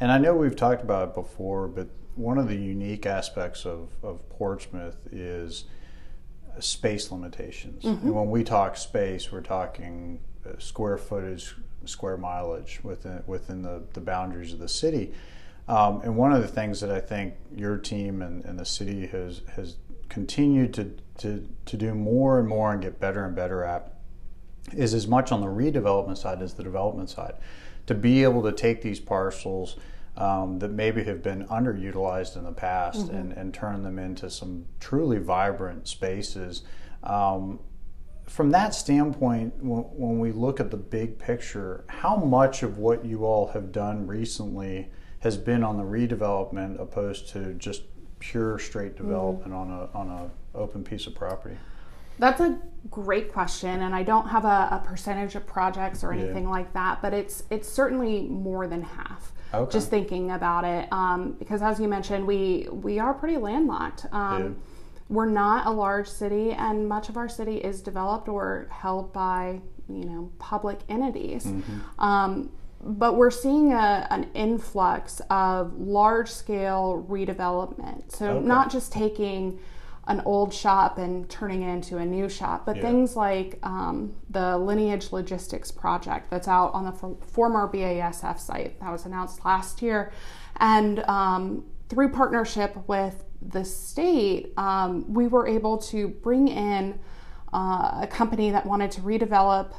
and 0.02 0.12
I 0.12 0.18
know 0.18 0.36
we've 0.36 0.56
talked 0.56 0.84
about 0.84 1.10
it 1.10 1.16
before, 1.16 1.68
but 1.68 1.88
one 2.16 2.38
of 2.38 2.50
the 2.50 2.56
unique 2.56 3.06
aspects 3.06 3.66
of, 3.66 3.90
of 4.04 4.28
Portsmouth 4.30 4.98
is 5.12 5.66
space 6.60 7.12
limitations. 7.12 7.86
And 8.04 8.14
when 8.14 8.30
we 8.30 8.44
talk 8.44 8.76
space, 8.76 9.32
we're 9.32 9.42
talking 9.42 10.20
uh, 10.46 10.60
square 10.60 10.98
footage, 10.98 11.56
square 11.86 12.18
mileage 12.18 12.82
within 12.84 13.24
within 13.26 13.62
the, 13.62 13.84
the 13.94 14.02
boundaries 14.02 14.52
of 14.52 14.60
the 14.60 14.68
city. 14.68 15.14
Um, 15.68 16.02
and 16.02 16.18
one 16.18 16.34
of 16.34 16.42
the 16.42 16.48
things 16.48 16.82
that 16.82 16.92
I 16.92 17.00
think 17.00 17.36
your 17.56 17.78
team 17.78 18.22
and, 18.22 18.44
and 18.44 18.60
the 18.60 18.66
city 18.66 19.08
has 19.08 19.42
has 19.56 19.78
continued 20.10 20.74
to, 20.74 20.92
to, 21.20 21.48
to 21.66 21.78
do 21.78 21.96
more 21.96 22.38
and 22.38 22.48
more 22.48 22.74
and 22.74 22.82
get 22.82 23.00
better 23.00 23.24
and 23.24 23.34
better 23.34 23.64
at 23.64 23.94
is 24.74 24.94
as 24.94 25.08
much 25.08 25.32
on 25.32 25.40
the 25.40 25.48
redevelopment 25.48 26.18
side 26.18 26.42
as 26.42 26.56
the 26.56 26.64
development 26.64 27.10
side. 27.10 27.36
To 27.88 27.96
be 27.96 28.24
able 28.24 28.44
to 28.44 28.52
take 28.52 28.82
these 28.82 29.00
parcels 29.00 29.78
um, 30.18 30.60
that 30.60 30.72
maybe 30.72 31.04
have 31.04 31.24
been 31.24 31.46
underutilized 31.48 32.36
in 32.36 32.44
the 32.44 32.52
past 32.52 33.10
and, 33.10 33.32
and 33.34 33.54
turn 33.54 33.84
them 33.84 33.98
into 33.98 34.30
some 34.30 34.66
truly 34.80 35.18
vibrant 35.18 35.88
spaces. 35.88 36.64
Um, 37.04 37.60
from 38.28 38.52
that 38.52 38.74
standpoint, 38.74 39.54
when, 39.64 39.82
when 39.82 40.20
we 40.20 40.32
look 40.32 40.60
at 40.60 40.72
the 40.72 40.78
big 40.78 41.18
picture, 41.18 41.84
how 41.88 42.16
much 42.16 42.64
of 42.64 42.78
what 42.78 43.06
you 43.06 43.26
all 43.26 43.48
have 43.48 43.72
done 43.72 44.08
recently 44.08 44.90
has 45.20 45.38
been 45.38 45.64
on 45.64 45.78
the 45.78 45.84
redevelopment 45.84 46.80
opposed 46.80 47.30
to 47.30 47.54
just 47.54 47.84
pure 48.20 48.60
straight 48.60 48.96
development 48.96 49.54
on 49.54 49.72
a 49.72 49.98
on 49.98 50.10
a 50.10 50.58
open 50.58 50.84
piece 50.84 51.08
of 51.08 51.16
property? 51.16 51.58
That's 52.20 52.40
a 52.40 52.60
great 52.90 53.32
question, 53.32 53.82
and 53.82 53.96
I 53.96 54.04
don't 54.04 54.28
have 54.28 54.46
a, 54.46 54.70
a 54.72 54.84
percentage 54.86 55.36
of 55.36 55.46
projects 55.48 56.04
or 56.04 56.14
Yeah. 56.14 56.24
anything 56.24 56.50
like 56.50 56.72
that, 56.74 57.02
but 57.02 57.14
it's 57.14 57.44
it's 57.50 57.68
certainly 57.68 58.28
more 58.28 58.68
than 58.68 58.84
half. 58.84 59.34
Okay. 59.54 59.72
Just 59.72 59.90
thinking 59.90 60.32
about 60.32 60.64
it, 60.64 60.88
um, 60.92 61.36
because 61.40 61.62
as 61.62 61.80
you 61.80 61.88
mentioned, 61.88 62.26
we 62.26 62.68
we 62.72 63.00
are 63.00 63.14
pretty 63.14 63.38
landlocked. 63.38 64.06
Um, 64.12 64.42
Yeah. 64.44 64.50
We're 65.10 65.26
not 65.30 65.66
a 65.68 65.72
large 65.72 66.08
city, 66.08 66.54
and 66.54 66.88
much 66.88 67.10
of 67.10 67.18
our 67.18 67.28
city 67.28 67.58
is 67.58 67.82
developed 67.82 68.30
or 68.30 68.68
held 68.70 69.12
by 69.12 69.60
you 69.90 70.06
know 70.06 70.32
public 70.40 70.80
entities. 70.88 71.46
Mm-hmm. 71.46 72.02
Um, 72.04 72.50
but 72.84 73.16
we're 73.18 73.30
seeing 73.30 73.74
a, 73.74 74.08
an 74.10 74.30
influx 74.34 75.22
of 75.30 75.78
large 75.78 76.30
scale 76.32 77.06
redevelopment. 77.10 78.12
So 78.16 78.38
Okay. 78.38 78.46
not 78.48 78.72
just 78.72 78.92
taking 78.94 79.60
an 80.12 80.22
old 80.26 80.54
shop 80.54 80.98
and 80.98 81.30
turning 81.30 81.62
it 81.64 81.70
into 81.72 81.98
a 81.98 82.06
new 82.06 82.28
shop, 82.28 82.66
but 82.66 82.76
Yeah. 82.76 82.82
things 82.84 83.16
like 83.16 83.60
um, 83.64 84.14
the 84.30 84.58
Lineage 84.58 85.12
Logistics 85.12 85.72
project 85.72 86.30
that's 86.30 86.48
out 86.48 86.74
on 86.74 86.86
the 86.86 86.92
for- 86.92 87.18
former 87.26 87.68
BASF 87.68 88.38
site 88.40 88.80
that 88.82 88.92
was 88.92 89.06
announced 89.06 89.46
last 89.46 89.82
year. 89.82 90.12
And 90.58 91.00
um, 91.06 91.64
through 91.90 92.10
partnership 92.12 92.76
with 92.88 93.24
the 93.42 93.64
state, 93.64 94.54
um, 94.58 95.12
we 95.12 95.28
were 95.28 95.48
able 95.48 95.78
to 95.78 96.10
bring 96.10 96.48
in 96.50 97.00
uh, 97.54 98.00
a 98.02 98.08
company 98.10 98.52
that 98.52 98.66
wanted 98.66 98.92
to 98.92 99.02
redevelop 99.02 99.74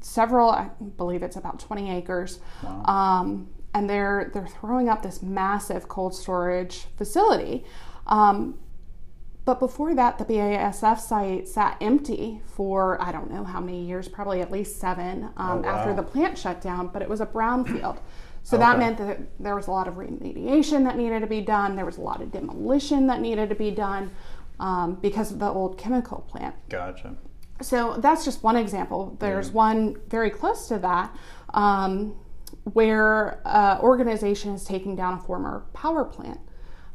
several, 0.00 0.50
I 0.50 0.70
believe 0.96 1.22
it's 1.22 1.36
about 1.36 1.58
20 1.60 1.90
acres. 1.90 2.40
Um, 2.86 3.48
and 3.74 3.90
they're 3.90 4.30
they're 4.32 4.46
throwing 4.46 4.88
up 4.88 5.02
this 5.02 5.20
massive 5.22 5.86
cold 5.86 6.14
storage 6.14 6.86
facility. 6.96 7.64
Um, 8.06 8.58
but 9.46 9.60
before 9.60 9.94
that, 9.94 10.18
the 10.18 10.24
BASF 10.24 10.98
site 10.98 11.48
sat 11.48 11.76
empty 11.80 12.42
for 12.44 13.00
I 13.00 13.12
don't 13.12 13.30
know 13.30 13.44
how 13.44 13.60
many 13.60 13.84
years, 13.86 14.08
probably 14.08 14.40
at 14.42 14.50
least 14.50 14.78
seven 14.80 15.30
um, 15.36 15.58
Oh, 15.58 15.60
wow. 15.62 15.68
after 15.68 15.94
the 15.94 16.02
plant 16.02 16.36
shut 16.36 16.60
down. 16.60 16.88
But 16.88 17.00
it 17.00 17.08
was 17.08 17.20
a 17.20 17.26
brownfield, 17.26 17.98
So 18.42 18.58
that 18.58 18.78
meant 18.78 18.98
that 18.98 19.20
there 19.40 19.54
was 19.54 19.68
a 19.68 19.70
lot 19.70 19.86
of 19.86 19.94
remediation 19.94 20.84
that 20.84 20.96
needed 20.96 21.20
to 21.20 21.26
be 21.28 21.40
done. 21.40 21.76
There 21.76 21.86
was 21.86 21.96
a 21.96 22.00
lot 22.02 22.20
of 22.20 22.32
demolition 22.32 23.06
that 23.06 23.20
needed 23.20 23.48
to 23.48 23.54
be 23.54 23.70
done 23.70 24.10
um, 24.58 24.96
because 24.96 25.30
of 25.30 25.38
the 25.38 25.48
old 25.48 25.78
chemical 25.78 26.26
plant. 26.28 26.54
Gotcha. 26.68 27.14
So 27.62 27.96
that's 27.98 28.24
just 28.24 28.42
one 28.42 28.56
example. 28.56 29.16
There's 29.20 29.50
one 29.50 29.96
very 30.08 30.28
close 30.30 30.66
to 30.68 30.78
that 30.80 31.16
um, 31.54 32.16
where 32.64 33.40
uh, 33.46 33.78
organization 33.80 34.52
is 34.54 34.64
taking 34.64 34.96
down 34.96 35.14
a 35.14 35.18
former 35.18 35.64
power 35.72 36.04
plant. 36.04 36.40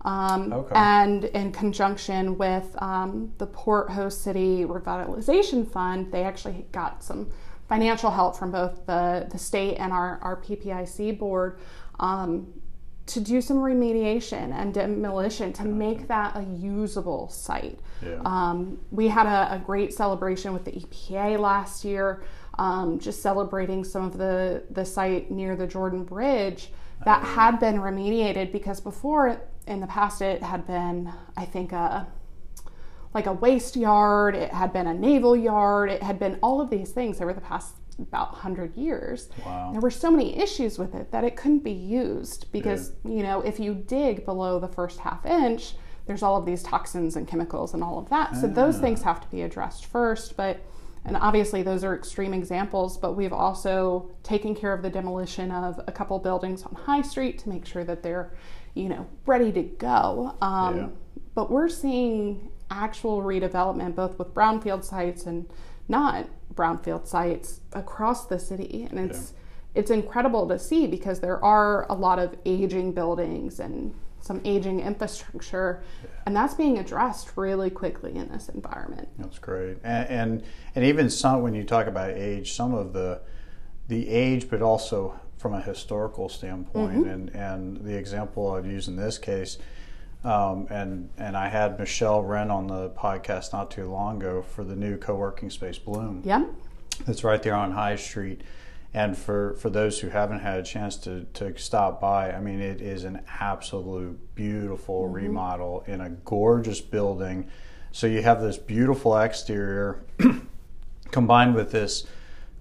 Um, 0.03 0.51
Okay. 0.51 0.73
And 0.75 1.25
in 1.25 1.51
conjunction 1.51 2.37
with 2.37 2.75
um, 2.81 3.31
the 3.37 3.47
Port 3.47 3.89
Host 3.89 4.21
City 4.23 4.65
Revitalization 4.65 5.69
Fund, 5.69 6.11
they 6.11 6.23
actually 6.23 6.65
got 6.71 7.03
some 7.03 7.29
financial 7.67 8.11
help 8.11 8.35
from 8.35 8.51
both 8.51 8.85
the, 8.85 9.27
the 9.31 9.37
state 9.37 9.77
and 9.77 9.93
our, 9.93 10.19
our 10.21 10.35
PPIC 10.37 11.17
board 11.17 11.59
um, 11.99 12.47
to 13.05 13.19
do 13.19 13.41
some 13.41 13.57
remediation 13.57 14.53
and 14.53 14.73
demolition 14.73 15.53
to 15.53 15.65
make 15.65 16.07
that 16.07 16.35
a 16.35 16.43
usable 16.43 17.29
site. 17.29 17.79
Yeah. 18.01 18.19
Um, 18.25 18.79
we 18.91 19.07
had 19.07 19.25
a, 19.25 19.55
a 19.55 19.59
great 19.59 19.93
celebration 19.93 20.53
with 20.53 20.65
the 20.65 20.71
EPA 20.71 21.39
last 21.39 21.85
year, 21.85 22.23
um, 22.57 22.99
just 22.99 23.21
celebrating 23.21 23.83
some 23.83 24.03
of 24.03 24.17
the, 24.17 24.63
the 24.71 24.83
site 24.83 25.31
near 25.31 25.55
the 25.55 25.67
Jordan 25.67 26.03
Bridge 26.03 26.71
that 27.05 27.23
had 27.23 27.59
been 27.59 27.77
remediated 27.77 28.51
because 28.51 28.79
before 28.79 29.41
in 29.67 29.79
the 29.79 29.87
past 29.87 30.21
it 30.21 30.43
had 30.43 30.65
been, 30.65 31.11
I 31.37 31.45
think, 31.45 31.71
a 31.71 32.07
like 33.13 33.25
a 33.25 33.33
waste 33.33 33.75
yard, 33.75 34.35
it 34.35 34.53
had 34.53 34.71
been 34.71 34.87
a 34.87 34.93
naval 34.93 35.35
yard, 35.35 35.89
it 35.89 36.01
had 36.01 36.17
been 36.17 36.39
all 36.41 36.61
of 36.61 36.69
these 36.69 36.91
things 36.91 37.19
over 37.19 37.33
the 37.33 37.41
past 37.41 37.75
about 37.99 38.31
100 38.31 38.75
years. 38.77 39.29
Wow. 39.45 39.71
There 39.73 39.81
were 39.81 39.91
so 39.91 40.09
many 40.09 40.37
issues 40.37 40.79
with 40.79 40.95
it 40.95 41.11
that 41.11 41.23
it 41.23 41.35
couldn't 41.35 41.63
be 41.63 41.71
used 41.71 42.51
because, 42.53 42.93
you 43.03 43.21
know, 43.21 43.41
if 43.41 43.59
you 43.59 43.73
dig 43.73 44.25
below 44.25 44.59
the 44.59 44.67
first 44.67 44.99
half 44.99 45.25
inch, 45.25 45.73
there's 46.05 46.23
all 46.23 46.37
of 46.37 46.45
these 46.45 46.63
toxins 46.63 47.15
and 47.15 47.27
chemicals 47.27 47.73
and 47.73 47.83
all 47.83 47.99
of 47.99 48.09
that. 48.09 48.35
So 48.35 48.47
those 48.47 48.77
ah. 48.77 48.81
things 48.81 49.01
have 49.03 49.21
to 49.21 49.27
be 49.27 49.41
addressed 49.41 49.85
first, 49.85 50.35
but 50.35 50.61
and 51.03 51.17
obviously 51.17 51.63
those 51.63 51.83
are 51.83 51.95
extreme 51.95 52.33
examples, 52.33 52.97
but 52.97 53.13
we've 53.13 53.33
also 53.33 54.11
taken 54.23 54.53
care 54.53 54.71
of 54.71 54.83
the 54.83 54.89
demolition 54.89 55.51
of 55.51 55.79
a 55.87 55.91
couple 55.91 56.17
buildings 56.19 56.63
on 56.63 56.75
High 56.75 57.01
Street 57.01 57.39
to 57.39 57.49
make 57.49 57.65
sure 57.65 57.83
that 57.83 58.03
they're, 58.03 58.31
you 58.73 58.89
know, 58.89 59.07
ready 59.25 59.51
to 59.51 59.63
go. 59.63 60.35
Um, 60.41 60.77
Yeah. 60.77 60.87
But 61.33 61.49
we're 61.49 61.69
seeing 61.69 62.49
actual 62.69 63.21
redevelopment 63.21 63.95
both 63.95 64.17
with 64.19 64.33
brownfield 64.33 64.83
sites 64.83 65.25
and 65.25 65.45
not 65.87 66.27
brownfield 66.53 67.07
sites 67.07 67.61
across 67.73 68.25
the 68.27 68.37
city, 68.39 68.87
and 68.89 68.99
it's 68.99 69.33
it's 69.73 69.89
incredible 69.91 70.47
to 70.49 70.59
see 70.59 70.85
because 70.87 71.21
there 71.21 71.41
are 71.43 71.85
a 71.89 71.93
lot 71.93 72.19
of 72.19 72.35
aging 72.45 72.91
buildings 72.91 73.59
and 73.61 73.93
some 74.19 74.41
aging 74.45 74.81
infrastructure, 74.81 75.81
and 76.25 76.35
that's 76.35 76.53
being 76.53 76.77
addressed 76.77 77.35
really 77.37 77.69
quickly 77.69 78.15
in 78.15 78.27
this 78.29 78.49
environment. 78.49 79.07
That's 79.17 79.39
great, 79.39 79.77
and, 79.83 80.09
and 80.09 80.43
and 80.75 80.85
even 80.85 81.09
some 81.09 81.41
when 81.41 81.53
you 81.53 81.63
talk 81.63 81.87
about 81.87 82.11
age, 82.11 82.51
some 82.53 82.73
of 82.73 82.93
the 82.93 83.21
the 83.87 84.09
age, 84.09 84.49
but 84.49 84.61
also 84.61 85.19
from 85.41 85.53
a 85.55 85.61
historical 85.61 86.29
standpoint, 86.29 87.07
and 87.07 87.29
and 87.29 87.83
the 87.83 87.97
example 87.97 88.51
I'd 88.51 88.65
use 88.65 88.87
in 88.87 88.95
this 88.95 89.17
case, 89.17 89.57
um, 90.23 90.67
and 90.69 91.09
and 91.17 91.35
I 91.35 91.49
had 91.49 91.79
Michelle 91.79 92.21
Wren 92.21 92.51
on 92.51 92.67
the 92.67 92.89
podcast 92.91 93.51
not 93.51 93.71
too 93.71 93.89
long 93.89 94.17
ago 94.17 94.43
for 94.43 94.63
the 94.63 94.75
new 94.75 94.97
co-working 94.97 95.49
space 95.49 95.79
Bloom. 95.79 96.21
Yep. 96.23 96.47
That's 97.05 97.23
right 97.23 97.41
there 97.41 97.55
on 97.55 97.71
High 97.71 97.95
Street. 97.95 98.41
And 98.93 99.17
for, 99.17 99.53
for 99.53 99.69
those 99.69 99.99
who 99.99 100.09
haven't 100.09 100.39
had 100.39 100.59
a 100.59 100.63
chance 100.63 100.97
to, 100.97 101.23
to 101.35 101.57
stop 101.57 102.01
by, 102.01 102.33
I 102.33 102.41
mean, 102.41 102.59
it 102.59 102.81
is 102.81 103.05
an 103.05 103.21
absolute 103.39 104.35
beautiful 104.35 105.07
remodel 105.07 105.85
in 105.87 106.01
a 106.01 106.09
gorgeous 106.09 106.81
building. 106.81 107.47
So 107.93 108.05
you 108.05 108.21
have 108.21 108.41
this 108.41 108.57
beautiful 108.57 109.17
exterior 109.17 110.03
combined 111.11 111.55
with 111.55 111.71
this 111.71 112.05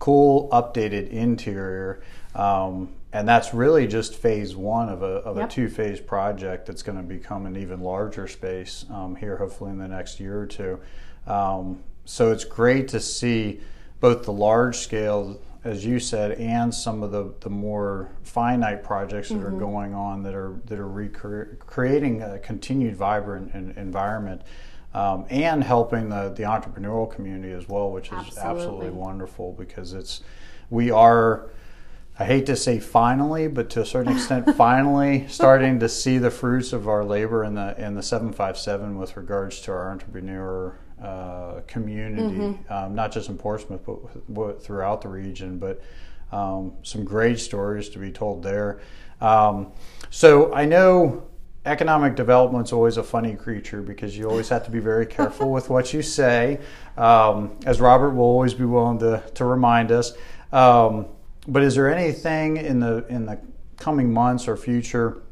cool 0.00 0.48
updated 0.50 1.10
interior. 1.10 2.02
Um, 2.34 2.94
and 3.12 3.28
that's 3.28 3.54
really 3.54 3.86
just 3.86 4.14
phase 4.14 4.56
one 4.56 4.88
of 4.88 5.02
a, 5.02 5.06
of 5.06 5.36
Yep. 5.36 5.46
a 5.48 5.52
two 5.52 5.68
phase 5.68 6.00
project 6.00 6.66
that's 6.66 6.82
going 6.82 6.98
to 6.98 7.04
become 7.04 7.46
an 7.46 7.56
even 7.56 7.80
larger 7.80 8.26
space 8.26 8.84
um, 8.90 9.14
here, 9.14 9.36
hopefully, 9.36 9.70
in 9.70 9.78
the 9.78 9.88
next 9.88 10.18
year 10.18 10.40
or 10.40 10.46
two. 10.46 10.80
Um, 11.26 11.82
so 12.04 12.32
it's 12.32 12.44
great 12.44 12.88
to 12.88 13.00
see 13.00 13.60
both 14.00 14.24
the 14.24 14.32
large 14.32 14.76
scale, 14.76 15.40
as 15.64 15.84
you 15.84 15.98
said, 16.00 16.32
and 16.32 16.74
some 16.74 17.02
of 17.02 17.10
the, 17.10 17.34
the 17.40 17.50
more 17.50 18.08
finite 18.22 18.82
projects 18.82 19.28
that 19.28 19.42
are 19.42 19.50
going 19.50 19.92
on 19.92 20.22
that 20.22 20.34
are 20.34 20.54
that 20.66 20.78
are 20.78 20.88
recre- 20.88 21.58
creating 21.58 22.22
a 22.22 22.38
continued 22.38 22.96
vibrant 22.96 23.54
environment. 23.76 24.40
Um, 24.92 25.24
and 25.30 25.62
helping 25.62 26.08
the, 26.08 26.30
the 26.30 26.42
entrepreneurial 26.42 27.08
community 27.08 27.52
as 27.52 27.68
well, 27.68 27.92
which 27.92 28.08
is 28.08 28.12
Absolutely. 28.12 28.42
absolutely 28.42 28.90
wonderful 28.90 29.52
because 29.52 29.92
it's 29.92 30.22
we 30.68 30.90
are 30.90 31.48
I 32.20 32.24
hate 32.24 32.44
to 32.46 32.56
say 32.56 32.78
finally, 32.80 33.48
but 33.48 33.70
to 33.70 33.80
a 33.80 33.86
certain 33.86 34.12
extent, 34.12 34.54
finally 34.56 35.26
starting 35.28 35.80
to 35.80 35.88
see 35.88 36.18
the 36.18 36.30
fruits 36.30 36.74
of 36.74 36.86
our 36.86 37.02
labor 37.02 37.44
in 37.44 37.54
the 37.54 37.74
in 37.82 37.94
the 37.94 38.02
seven 38.02 38.30
five 38.32 38.58
seven 38.58 38.98
with 38.98 39.16
regards 39.16 39.60
to 39.62 39.72
our 39.72 39.90
entrepreneur 39.90 40.76
uh, 41.02 41.60
community, 41.66 42.58
um, 42.68 42.94
not 42.94 43.10
just 43.10 43.30
in 43.30 43.38
Portsmouth, 43.38 43.80
but 43.86 44.28
with- 44.28 44.62
throughout 44.62 45.00
the 45.00 45.08
region. 45.08 45.58
But 45.58 45.80
um, 46.30 46.74
some 46.82 47.04
great 47.04 47.40
stories 47.40 47.88
to 47.90 47.98
be 47.98 48.10
told 48.12 48.42
there. 48.42 48.80
Um, 49.22 49.72
so 50.10 50.52
I 50.52 50.66
know 50.66 51.22
economic 51.66 52.16
development's 52.16 52.72
always 52.72 52.96
a 52.96 53.02
funny 53.02 53.34
creature 53.34 53.82
because 53.82 54.16
you 54.16 54.28
always 54.28 54.48
have 54.48 54.64
to 54.64 54.70
be 54.70 54.78
very 54.78 55.06
careful 55.06 55.52
with 55.52 55.68
what 55.68 55.92
you 55.92 56.02
say, 56.02 56.58
um, 56.96 57.56
as 57.66 57.80
Robert 57.80 58.12
will 58.12 58.24
always 58.24 58.54
be 58.54 58.64
willing 58.64 58.98
to, 59.00 59.22
to 59.34 59.44
remind 59.44 59.92
us. 59.92 60.14
Um, 60.52 61.06
but 61.46 61.62
is 61.62 61.74
there 61.74 61.92
anything 61.92 62.56
in 62.56 62.80
the 62.80 63.06
in 63.08 63.26
the 63.26 63.40
coming 63.76 64.12
months 64.12 64.46
or 64.46 64.56
future 64.56 65.22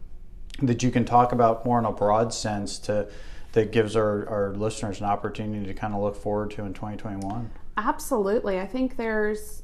that 0.63 0.83
you 0.83 0.91
can 0.91 1.05
talk 1.05 1.33
about 1.33 1.65
more 1.65 1.79
in 1.79 1.85
a 1.85 1.93
broad 1.93 2.33
sense 2.33 2.79
to 2.79 3.09
that 3.53 3.73
gives 3.73 3.97
our, 3.97 4.29
our 4.29 4.55
listeners 4.55 5.01
an 5.01 5.07
opportunity 5.07 5.67
to 5.67 5.75
kind 5.75 5.95
of 5.95 6.01
look 6.01 6.17
forward 6.17 6.51
to 6.51 6.65
in 6.65 6.75
2021? 6.75 7.51
Absolutely. 7.77 8.59
I 8.59 8.67
think 8.67 8.97
there's 8.97 9.63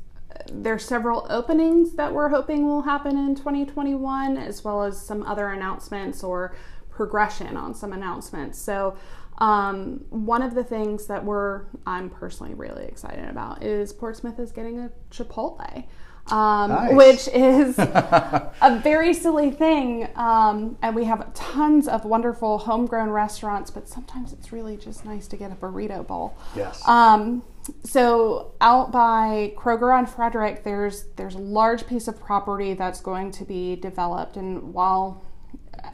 there's 0.52 0.84
several 0.84 1.26
openings 1.30 1.92
that 1.92 2.12
we're 2.12 2.28
hoping 2.28 2.66
will 2.66 2.82
happen 2.82 3.16
in 3.16 3.34
2021 3.34 4.36
as 4.36 4.64
well 4.64 4.82
as 4.82 5.00
some 5.00 5.22
other 5.24 5.48
announcements 5.48 6.22
or 6.22 6.54
progression 6.90 7.56
on 7.56 7.74
some 7.74 7.92
announcements. 7.92 8.58
So 8.58 8.96
um, 9.38 10.04
one 10.10 10.42
of 10.42 10.54
the 10.54 10.62
things 10.64 11.06
that 11.06 11.24
we're 11.24 11.62
I'm 11.86 12.08
personally 12.10 12.54
really 12.54 12.84
excited 12.84 13.28
about 13.28 13.62
is 13.64 13.92
Portsmouth 13.92 14.38
is 14.38 14.52
getting 14.52 14.78
a 14.78 14.90
Chipotle. 15.10 15.84
Um, 16.28 16.70
Nice. 16.70 16.94
which 16.94 17.28
is 17.34 17.78
a 17.78 18.80
very 18.82 19.12
silly 19.12 19.50
thing. 19.50 20.08
Um, 20.14 20.78
and 20.80 20.96
we 20.96 21.04
have 21.04 21.34
tons 21.34 21.86
of 21.86 22.06
wonderful 22.06 22.56
homegrown 22.58 23.10
restaurants, 23.10 23.70
but 23.70 23.90
sometimes 23.90 24.32
it's 24.32 24.50
really 24.50 24.78
just 24.78 25.04
nice 25.04 25.26
to 25.28 25.36
get 25.36 25.52
a 25.52 25.54
burrito 25.54 26.06
bowl. 26.06 26.34
Yes. 26.56 26.86
Um, 26.88 27.42
so 27.84 28.54
out 28.60 28.92
by 28.92 29.54
Kroger 29.56 29.96
on 29.96 30.06
Frederick, 30.06 30.64
there's 30.64 31.04
there's 31.16 31.34
a 31.34 31.38
large 31.38 31.86
piece 31.86 32.08
of 32.08 32.20
property 32.20 32.74
that's 32.74 33.00
going 33.00 33.30
to 33.32 33.44
be 33.44 33.76
developed, 33.76 34.36
and 34.36 34.74
while 34.74 35.24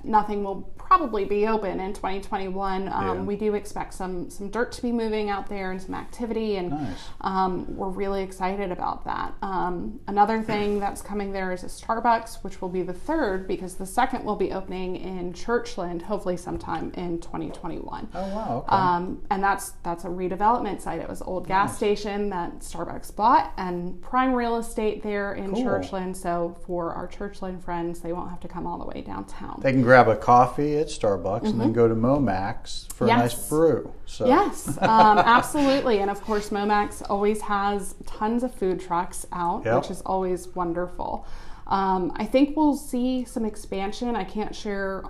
nothing 0.03 0.43
will 0.45 0.73
probably 0.91 1.25
be 1.25 1.47
open 1.47 1.79
in 1.79 1.93
2021, 1.93 2.89
um, 2.89 3.05
Yeah. 3.07 3.23
we 3.23 3.37
do 3.37 3.55
expect 3.55 3.95
some 3.95 4.29
some 4.29 4.49
dirt 4.51 4.73
to 4.73 4.83
be 4.83 4.91
moving 4.91 5.31
out 5.31 5.49
there 5.49 5.71
and 5.71 5.81
some 5.81 5.95
activity, 5.95 6.57
and 6.57 6.71
Nice. 6.71 7.09
um, 7.21 7.65
we're 7.77 7.89
really 7.91 8.23
excited 8.25 8.73
about 8.73 9.05
that. 9.05 9.33
Um, 9.41 10.01
another 10.09 10.43
thing 10.43 10.81
that's 10.81 11.01
coming 11.01 11.31
there 11.31 11.53
is 11.53 11.63
a 11.63 11.67
Starbucks, 11.69 12.43
which 12.43 12.61
will 12.61 12.69
be 12.69 12.83
the 12.83 12.93
third 12.93 13.47
because 13.47 13.77
the 13.77 13.87
second 13.87 14.25
will 14.25 14.35
be 14.35 14.53
opening 14.53 14.97
in 14.97 15.33
Churchland, 15.33 16.03
hopefully 16.03 16.37
sometime 16.37 16.91
in 16.97 17.21
2021. 17.21 18.09
Oh 18.13 18.21
wow. 18.35 18.65
Okay. 18.67 18.77
Um, 18.77 19.23
and 19.31 19.41
that's 19.45 19.71
that's 19.85 20.05
a 20.05 20.09
redevelopment 20.09 20.81
site. 20.81 20.99
It 21.01 21.09
was 21.09 21.21
an 21.21 21.29
old 21.29 21.47
gas 21.47 21.77
station 21.77 22.31
that 22.31 22.59
Starbucks 22.61 23.15
bought, 23.15 23.53
and 23.57 24.03
prime 24.03 24.33
real 24.33 24.57
estate 24.57 25.05
there 25.05 25.35
in 25.35 25.55
Cool. 25.55 25.63
Churchland. 25.65 26.17
So 26.17 26.57
for 26.67 26.93
our 26.95 27.07
Churchland 27.07 27.63
friends, 27.63 28.01
they 28.01 28.13
won't 28.13 28.29
have 28.31 28.41
to 28.41 28.49
come 28.49 28.67
all 28.67 28.79
the 28.79 28.87
way 28.87 29.03
downtown. 29.03 29.61
they 29.63 29.71
can 29.71 29.83
grab 29.83 30.09
a 30.09 30.17
coffee 30.17 30.80
at 30.81 30.89
Starbucks 30.89 31.45
and 31.45 31.61
then 31.61 31.73
go 31.73 31.87
to 31.87 31.95
MoMac's 31.95 32.89
for 32.95 33.05
a 33.05 33.09
nice 33.09 33.49
brew. 33.49 33.93
So 34.07 34.27
Yes, 34.27 34.69
um, 34.81 35.19
absolutely. 35.19 35.99
And 36.01 36.11
of 36.11 36.21
course, 36.23 36.51
MoMac's 36.51 37.03
always 37.03 37.41
has 37.43 37.95
tons 38.07 38.43
of 38.43 38.55
food 38.55 38.81
trucks 38.81 39.27
out, 39.33 39.65
Yep. 39.65 39.77
which 39.83 39.91
is 39.91 40.01
always 40.03 40.49
wonderful. 40.49 41.27
Um, 41.67 42.13
I 42.17 42.25
think 42.25 42.57
we'll 42.57 42.77
see 42.77 43.25
some 43.25 43.45
expansion. 43.45 44.17
I 44.17 44.25
can't 44.25 44.55
share 44.57 45.05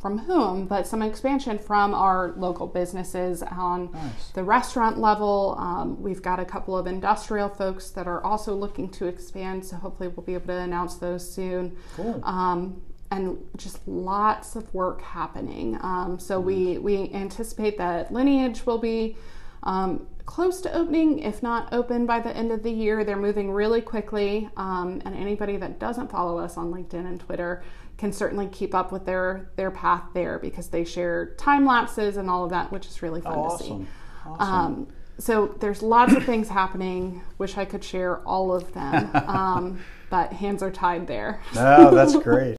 from 0.00 0.18
whom, 0.18 0.66
but 0.66 0.86
some 0.86 1.02
expansion 1.02 1.58
from 1.58 1.92
our 1.92 2.34
local 2.36 2.66
businesses 2.68 3.42
on 3.42 3.90
Nice. 3.92 4.30
the 4.34 4.44
restaurant 4.44 4.98
level. 4.98 5.56
Um, 5.58 6.00
we've 6.00 6.22
got 6.22 6.38
a 6.38 6.44
couple 6.44 6.76
of 6.78 6.86
industrial 6.86 7.48
folks 7.48 7.90
that 7.90 8.06
are 8.06 8.22
also 8.22 8.54
looking 8.54 8.90
to 8.90 9.06
expand, 9.06 9.64
so 9.64 9.76
hopefully 9.76 10.08
we'll 10.10 10.24
be 10.24 10.34
able 10.34 10.46
to 10.48 10.52
announce 10.58 10.96
those 10.96 11.28
soon. 11.28 11.76
Cool. 11.96 12.20
Um, 12.22 12.82
and 13.10 13.38
just 13.56 13.86
lots 13.86 14.56
of 14.56 14.72
work 14.74 15.02
happening. 15.02 15.78
Um, 15.82 16.18
so 16.18 16.40
we 16.40 16.78
we 16.78 17.10
anticipate 17.12 17.78
that 17.78 18.12
Lineage 18.12 18.66
will 18.66 18.78
be 18.78 19.16
um, 19.62 20.06
close 20.26 20.60
to 20.62 20.72
opening, 20.74 21.20
if 21.20 21.42
not 21.42 21.72
open 21.72 22.06
by 22.06 22.20
the 22.20 22.34
end 22.36 22.50
of 22.50 22.62
the 22.62 22.70
year. 22.72 23.04
They're 23.04 23.16
moving 23.16 23.50
really 23.52 23.80
quickly, 23.80 24.48
um, 24.56 25.00
and 25.04 25.14
anybody 25.14 25.56
that 25.58 25.78
doesn't 25.78 26.10
follow 26.10 26.38
us 26.38 26.56
on 26.56 26.72
LinkedIn 26.72 27.06
and 27.06 27.20
Twitter 27.20 27.62
can 27.96 28.12
certainly 28.12 28.48
keep 28.48 28.74
up 28.74 28.90
with 28.90 29.06
their 29.06 29.50
their 29.56 29.70
path 29.70 30.02
there 30.14 30.38
because 30.40 30.68
they 30.68 30.84
share 30.84 31.34
time 31.36 31.64
lapses 31.64 32.16
and 32.16 32.28
all 32.28 32.44
of 32.44 32.50
that, 32.50 32.72
which 32.72 32.86
is 32.86 33.02
really 33.02 33.20
fun 33.20 33.34
Oh, 33.38 33.56
to 33.56 33.62
see. 33.62 33.70
awesome. 33.70 33.88
Awesome. 34.26 34.54
Um, 34.54 34.88
so 35.18 35.54
there's 35.60 35.80
lots 35.82 36.12
of 36.14 36.24
things 36.24 36.48
happening. 36.48 37.22
Wish 37.38 37.56
I 37.56 37.64
could 37.64 37.84
share 37.84 38.18
all 38.26 38.52
of 38.52 38.72
them, 38.74 39.10
um, 39.28 39.78
but 40.10 40.32
hands 40.32 40.62
are 40.62 40.70
tied 40.70 41.06
there. 41.06 41.40
no, 41.54 41.90
that's 41.94 42.16
great. 42.16 42.56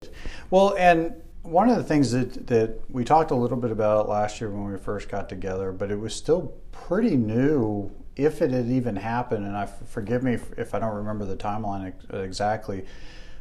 Well, 0.50 0.75
and 0.78 1.22
one 1.46 1.70
of 1.70 1.78
the 1.78 1.84
things 1.84 2.12
that, 2.12 2.48
that 2.48 2.80
we 2.90 3.04
talked 3.04 3.32
a 3.32 3.36
little 3.36 3.58
bit 3.58 3.72
about 3.72 4.10
last 4.10 4.42
year 4.42 4.50
when 4.50 4.72
we 4.72 4.78
first 4.80 5.10
got 5.10 5.30
together, 5.30 5.72
but 5.72 5.92
it 5.92 6.00
was 6.00 6.16
still 6.16 6.54
pretty 6.72 7.16
new, 7.16 7.92
if 8.16 8.42
it 8.42 8.52
had 8.52 8.68
even 8.68 8.96
happened. 8.96 9.46
And 9.46 9.56
I 9.56 9.66
forgive 9.66 10.24
me 10.24 10.38
if, 10.58 10.74
I 10.74 10.80
don't 10.80 10.96
remember 10.96 11.25
the 11.25 11.38
timeline 11.38 11.94
exactly, 12.14 12.86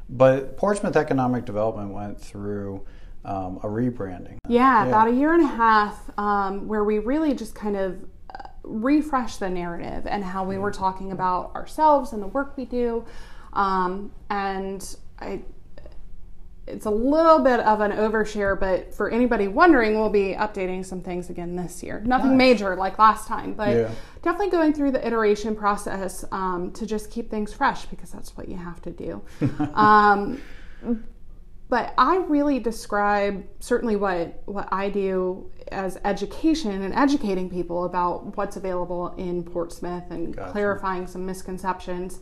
but 0.08 0.56
Portsmouth 0.56 0.96
Economic 0.96 1.46
Development 1.46 1.90
went 1.90 2.20
through 2.20 2.84
um, 3.24 3.58
a 3.62 3.66
rebranding. 3.66 4.36
Yeah, 4.48 4.86
about 4.86 5.08
a 5.08 5.12
year 5.12 5.32
and 5.32 5.42
a 5.42 5.48
half, 5.48 6.10
um, 6.18 6.68
where 6.68 6.84
we 6.84 6.98
really 6.98 7.32
just 7.34 7.54
kind 7.54 7.76
of 7.76 8.04
uh, 8.28 8.48
refreshed 8.62 9.40
the 9.40 9.48
narrative 9.48 10.06
and 10.06 10.22
how 10.22 10.44
we 10.44 10.58
were 10.58 10.70
talking 10.70 11.10
about 11.10 11.54
ourselves 11.54 12.12
and 12.12 12.22
the 12.22 12.26
work 12.26 12.56
we 12.58 12.66
do. 12.66 13.06
Um, 13.54 14.12
and 14.30 14.96
I, 15.18 15.42
it's 16.66 16.86
a 16.86 16.90
little 16.90 17.40
bit 17.40 17.60
of 17.60 17.80
an 17.80 17.92
overshare, 17.92 18.58
but 18.58 18.94
for 18.94 19.10
anybody 19.10 19.48
wondering, 19.48 19.94
we'll 20.00 20.08
be 20.10 20.34
updating 20.34 20.84
some 20.84 21.00
things 21.02 21.28
again 21.30 21.56
this 21.56 21.82
year. 21.82 22.02
Nothing 22.06 22.30
Nice. 22.36 22.38
major 22.58 22.74
like 22.76 22.98
last 22.98 23.28
time, 23.28 23.52
but 23.54 23.76
Yeah. 23.76 23.90
definitely 24.22 24.50
going 24.50 24.72
through 24.72 24.92
the 24.92 25.06
iteration 25.06 25.54
process 25.54 26.24
um, 26.32 26.70
to 26.72 26.86
just 26.86 27.10
keep 27.10 27.30
things 27.30 27.52
fresh 27.52 27.84
because 27.86 28.10
that's 28.10 28.36
what 28.36 28.48
you 28.48 28.56
have 28.56 28.80
to 28.82 28.90
do. 28.90 29.22
um, 29.74 30.40
but 31.68 31.92
I 31.98 32.16
really 32.18 32.58
describe 32.60 33.44
certainly 33.58 33.96
what 33.96 34.42
what 34.44 34.68
I 34.70 34.90
do 34.90 35.50
as 35.72 35.98
education 36.04 36.82
and 36.82 36.94
educating 36.94 37.48
people 37.50 37.84
about 37.84 38.36
what's 38.36 38.56
available 38.56 39.14
in 39.16 39.42
Portsmouth 39.42 40.04
and 40.10 40.36
Gotcha. 40.36 40.52
clarifying 40.52 41.06
some 41.06 41.24
misconceptions. 41.26 42.20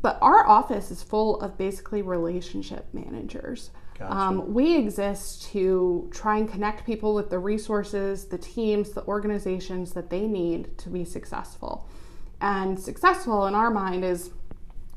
But 0.00 0.18
our 0.22 0.46
office 0.48 0.90
is 0.90 1.02
full 1.02 1.40
of 1.40 1.58
basically 1.58 2.00
relationship 2.02 2.86
managers. 2.94 3.70
Gotcha. 3.98 4.14
Um, 4.14 4.54
we 4.54 4.76
exist 4.76 5.42
to 5.52 6.08
try 6.12 6.38
and 6.38 6.50
connect 6.50 6.86
people 6.86 7.14
with 7.14 7.28
the 7.28 7.38
resources, 7.38 8.24
the 8.24 8.38
teams, 8.38 8.92
the 8.92 9.04
organizations 9.04 9.92
that 9.92 10.08
they 10.08 10.26
need 10.26 10.78
to 10.78 10.88
be 10.88 11.04
successful. 11.04 11.86
And 12.40 12.80
successful 12.80 13.46
in 13.46 13.54
our 13.54 13.70
mind 13.70 14.04
is 14.04 14.30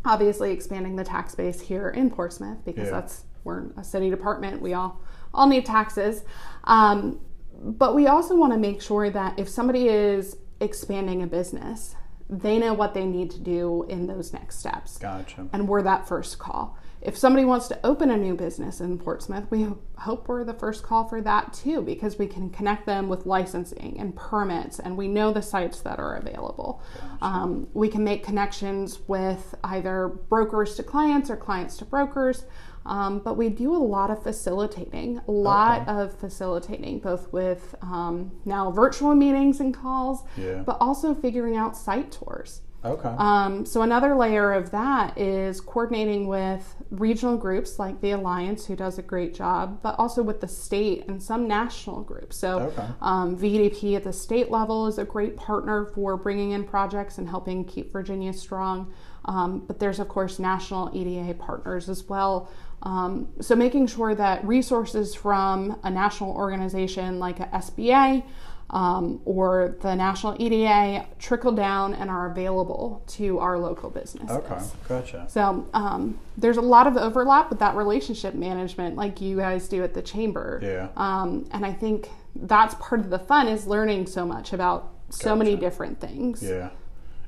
obviously 0.05 0.51
expanding 0.51 0.95
the 0.95 1.03
tax 1.03 1.35
base 1.35 1.59
here 1.59 1.89
in 1.89 2.09
Portsmouth 2.09 2.63
because 2.63 2.85
Yeah. 2.85 2.91
that's 3.01 3.25
we're 3.43 3.65
a 3.77 3.83
city 3.83 4.09
department. 4.09 4.61
We 4.61 4.73
all 4.73 5.01
all 5.33 5.47
need 5.47 5.65
taxes, 5.65 6.23
um, 6.63 7.19
but 7.61 7.93
we 7.93 8.07
also 8.07 8.35
want 8.35 8.53
to 8.53 8.57
make 8.59 8.81
sure 8.81 9.09
that 9.09 9.37
if 9.37 9.49
somebody 9.49 9.89
is 9.89 10.37
expanding 10.61 11.21
a 11.21 11.27
business, 11.27 11.95
they 12.29 12.57
know 12.57 12.73
what 12.73 12.93
they 12.93 13.05
need 13.05 13.29
to 13.31 13.39
do 13.39 13.85
in 13.87 14.07
those 14.07 14.33
next 14.33 14.57
steps 14.59 14.97
Gotcha. 14.97 15.47
and 15.53 15.67
we're 15.67 15.83
that 15.83 16.07
first 16.07 16.39
call. 16.39 16.77
If 17.01 17.15
somebody 17.15 17.45
wants 17.45 17.67
to 17.67 17.79
open 17.85 18.09
a 18.09 18.17
new 18.17 18.33
business 18.33 18.81
in 18.81 18.97
Portsmouth, 18.97 19.45
we 19.51 19.67
hope 19.97 20.27
we're 20.27 20.43
the 20.43 20.55
first 20.55 20.81
call 20.81 21.07
for 21.07 21.21
that 21.21 21.53
too 21.53 21.83
because 21.83 22.17
we 22.17 22.25
can 22.25 22.49
connect 22.49 22.87
them 22.87 23.09
with 23.09 23.27
licensing 23.27 23.95
and 23.99 24.15
permits 24.15 24.79
and 24.79 24.97
we 24.97 25.07
know 25.07 25.31
the 25.31 25.43
sites 25.43 25.81
that 25.81 25.99
are 25.99 26.15
available. 26.15 26.81
Um, 27.21 27.67
we 27.75 27.89
can 27.89 28.03
make 28.03 28.23
connections 28.23 29.01
with 29.07 29.53
either 29.63 30.07
brokers 30.07 30.73
to 30.77 30.83
clients 30.83 31.29
or 31.29 31.37
clients 31.37 31.77
to 31.77 31.85
brokers. 31.85 32.45
Um, 32.85 33.19
but 33.19 33.35
we 33.35 33.49
do 33.49 33.75
a 33.75 33.77
lot 33.77 34.11
of 34.11 34.21
facilitating, 34.21 35.19
a 35.27 35.31
lot 35.31 35.87
of 35.87 36.13
facilitating, 36.19 36.99
both 36.99 37.31
with 37.33 37.73
um, 37.81 38.31
now 38.45 38.69
virtual 38.71 39.15
meetings 39.15 39.59
and 39.59 39.73
calls, 39.73 40.23
Yeah. 40.37 40.61
but 40.65 40.77
also 40.79 41.15
figuring 41.15 41.55
out 41.57 41.75
site 41.75 42.11
tours. 42.11 42.61
Okay. 42.83 43.09
Um, 43.17 43.65
so 43.65 43.81
another 43.81 44.13
layer 44.15 44.53
of 44.53 44.69
that 44.69 45.17
is 45.17 45.59
coordinating 45.59 46.27
with 46.27 46.75
regional 46.91 47.35
groups 47.35 47.79
like 47.79 47.99
the 47.99 48.11
Alliance, 48.11 48.67
who 48.67 48.75
does 48.75 48.99
a 48.99 49.01
great 49.01 49.33
job, 49.33 49.79
but 49.81 49.95
also 49.97 50.21
with 50.21 50.39
the 50.39 50.47
state 50.47 51.05
and 51.07 51.21
some 51.21 51.47
national 51.47 52.01
groups. 52.03 52.37
So 52.37 52.59
Okay. 52.59 52.85
um, 53.01 53.35
VEDP 53.35 53.95
at 53.95 54.03
the 54.03 54.13
state 54.13 54.51
level 54.51 54.85
is 54.85 54.99
a 54.99 55.03
great 55.03 55.35
partner 55.35 55.85
for 55.95 56.15
bringing 56.15 56.51
in 56.51 56.63
projects 56.63 57.17
and 57.17 57.27
helping 57.27 57.65
keep 57.65 57.91
Virginia 57.91 58.31
strong. 58.31 58.93
Um, 59.27 59.63
but 59.65 59.79
there's 59.79 59.99
of 59.99 60.07
course 60.07 60.37
national 60.37 60.91
EDA 60.95 61.33
partners 61.33 61.89
as 61.89 62.07
well. 62.07 62.51
Um, 62.83 63.29
so 63.41 63.55
making 63.55 63.87
sure 63.87 64.13
that 64.15 64.45
resources 64.45 65.15
from 65.15 65.79
a 65.83 65.89
national 65.89 66.31
organization 66.35 67.19
like 67.19 67.39
a 67.39 67.45
SBA 67.45 68.23
um, 68.69 69.21
or 69.25 69.77
the 69.81 69.95
national 69.95 70.35
EDA 70.39 71.05
trickle 71.19 71.51
down 71.51 71.93
and 71.93 72.09
are 72.09 72.29
available 72.29 73.03
to 73.07 73.39
our 73.39 73.57
local 73.57 73.89
businesses. 73.89 74.29
okay. 74.29 74.59
Gotcha. 74.87 75.25
So 75.29 75.67
um, 75.73 76.19
there's 76.37 76.57
a 76.57 76.61
lot 76.61 76.87
of 76.87 76.97
overlap 76.97 77.49
with 77.49 77.59
that 77.59 77.75
relationship 77.75 78.33
management, 78.33 78.95
like 78.95 79.21
you 79.21 79.37
guys 79.37 79.67
do 79.67 79.83
at 79.83 79.93
the 79.93 80.01
chamber. 80.01 80.59
Yeah. 80.63 80.89
Um, 80.97 81.47
and 81.51 81.65
I 81.65 81.73
think 81.73 82.09
that's 82.35 82.75
part 82.75 83.01
of 83.01 83.09
the 83.09 83.19
fun 83.19 83.47
is 83.47 83.67
learning 83.67 84.07
so 84.07 84.25
much 84.25 84.51
about 84.51 84.91
so 85.09 85.35
many 85.35 85.55
different 85.55 86.01
things. 86.01 86.43
Yeah, 86.43 86.69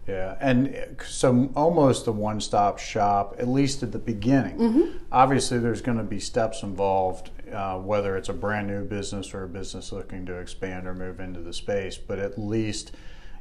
yeah, 0.07 0.37
and 0.39 0.95
so 1.05 1.51
almost 1.55 2.07
a 2.07 2.11
one-stop 2.11 2.79
shop, 2.79 3.35
at 3.39 3.47
least 3.47 3.83
at 3.83 3.91
the 3.91 3.99
beginning. 3.99 4.57
Mm-hmm. 4.57 4.97
Obviously, 5.11 5.59
there's 5.59 5.81
going 5.81 5.97
to 5.97 6.03
be 6.03 6.19
steps 6.19 6.63
involved, 6.63 7.29
uh, 7.53 7.77
whether 7.77 8.15
it's 8.15 8.29
a 8.29 8.33
brand 8.33 8.67
new 8.67 8.83
business 8.85 9.33
or 9.33 9.43
a 9.43 9.47
business 9.49 9.91
looking 9.91 10.25
to 10.25 10.35
expand 10.37 10.87
or 10.87 10.93
move 10.93 11.19
into 11.19 11.41
the 11.41 11.53
space. 11.53 11.97
But 11.97 12.19
at 12.19 12.39
least 12.39 12.93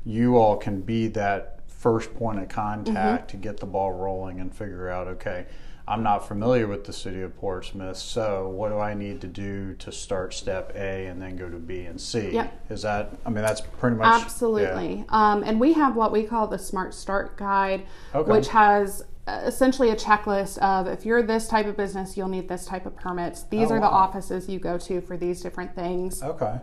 you 0.05 0.37
all 0.37 0.57
can 0.57 0.81
be 0.81 1.07
that 1.09 1.61
first 1.69 2.15
point 2.15 2.41
of 2.41 2.49
contact 2.49 3.29
Mm-hmm. 3.29 3.37
to 3.37 3.37
get 3.37 3.59
the 3.59 3.67
ball 3.67 3.93
rolling 3.93 4.41
and 4.41 4.53
figure 4.55 4.89
out, 4.89 5.07
okay. 5.07 5.47
I'm 5.89 6.03
not 6.03 6.27
familiar 6.27 6.67
with 6.67 6.85
the 6.85 6.93
city 6.93 7.23
of 7.23 7.37
Portsmouth, 7.37 7.97
so 7.97 8.49
what 8.49 8.71
do 8.71 8.79
I 8.79 8.93
need 8.95 9.21
to 9.21 9.29
do 9.29 9.75
to 9.75 9.93
start 9.93 10.35
step 10.35 10.73
A 10.75 11.07
and 11.07 11.23
then 11.23 11.37
go 11.37 11.49
to 11.49 11.59
B 11.59 11.83
and 11.83 12.01
C? 12.01 12.31
Yep. 12.31 12.71
Is 12.71 12.83
that, 12.83 13.11
I 13.25 13.31
mean, 13.31 13.45
that's 13.45 13.61
pretty 13.61 13.97
much. 13.97 14.07
yeah. 14.07 14.25
Absolutely. 14.25 15.05
Um, 15.11 15.45
and 15.45 15.61
we 15.61 15.75
have 15.75 15.95
what 15.95 16.11
we 16.11 16.25
call 16.25 16.49
the 16.49 16.59
Smart 16.59 16.93
Start 16.93 17.37
Guide, 17.37 17.87
Okay. 18.15 18.31
which 18.33 18.49
has 18.49 19.05
uh, 19.29 19.43
essentially 19.45 19.91
a 19.91 19.97
checklist 19.97 20.59
of 20.59 20.87
if 20.89 21.05
you're 21.07 21.23
this 21.23 21.47
type 21.49 21.67
of 21.67 21.77
business, 21.77 22.17
you'll 22.17 22.29
need 22.29 22.49
this 22.49 22.65
type 22.67 22.85
of 22.87 22.97
permits. 22.97 23.45
These 23.45 23.71
Oh, 23.71 23.75
are 23.75 23.81
the 23.81 23.87
offices 23.87 24.49
you 24.49 24.59
go 24.59 24.79
to 24.79 25.01
for 25.01 25.17
these 25.17 25.41
different 25.41 25.75
things. 25.77 26.23
Okay. 26.23 26.59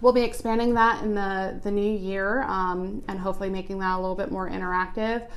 We'll 0.00 0.12
be 0.12 0.22
expanding 0.22 0.74
that 0.74 1.02
in 1.02 1.14
the, 1.14 1.60
the 1.62 1.70
new 1.70 1.92
year 1.96 2.42
um, 2.44 3.02
and 3.08 3.18
hopefully 3.18 3.50
making 3.50 3.78
that 3.80 3.96
a 3.96 4.00
little 4.00 4.16
bit 4.16 4.30
more 4.30 4.48
interactive. 4.48 5.28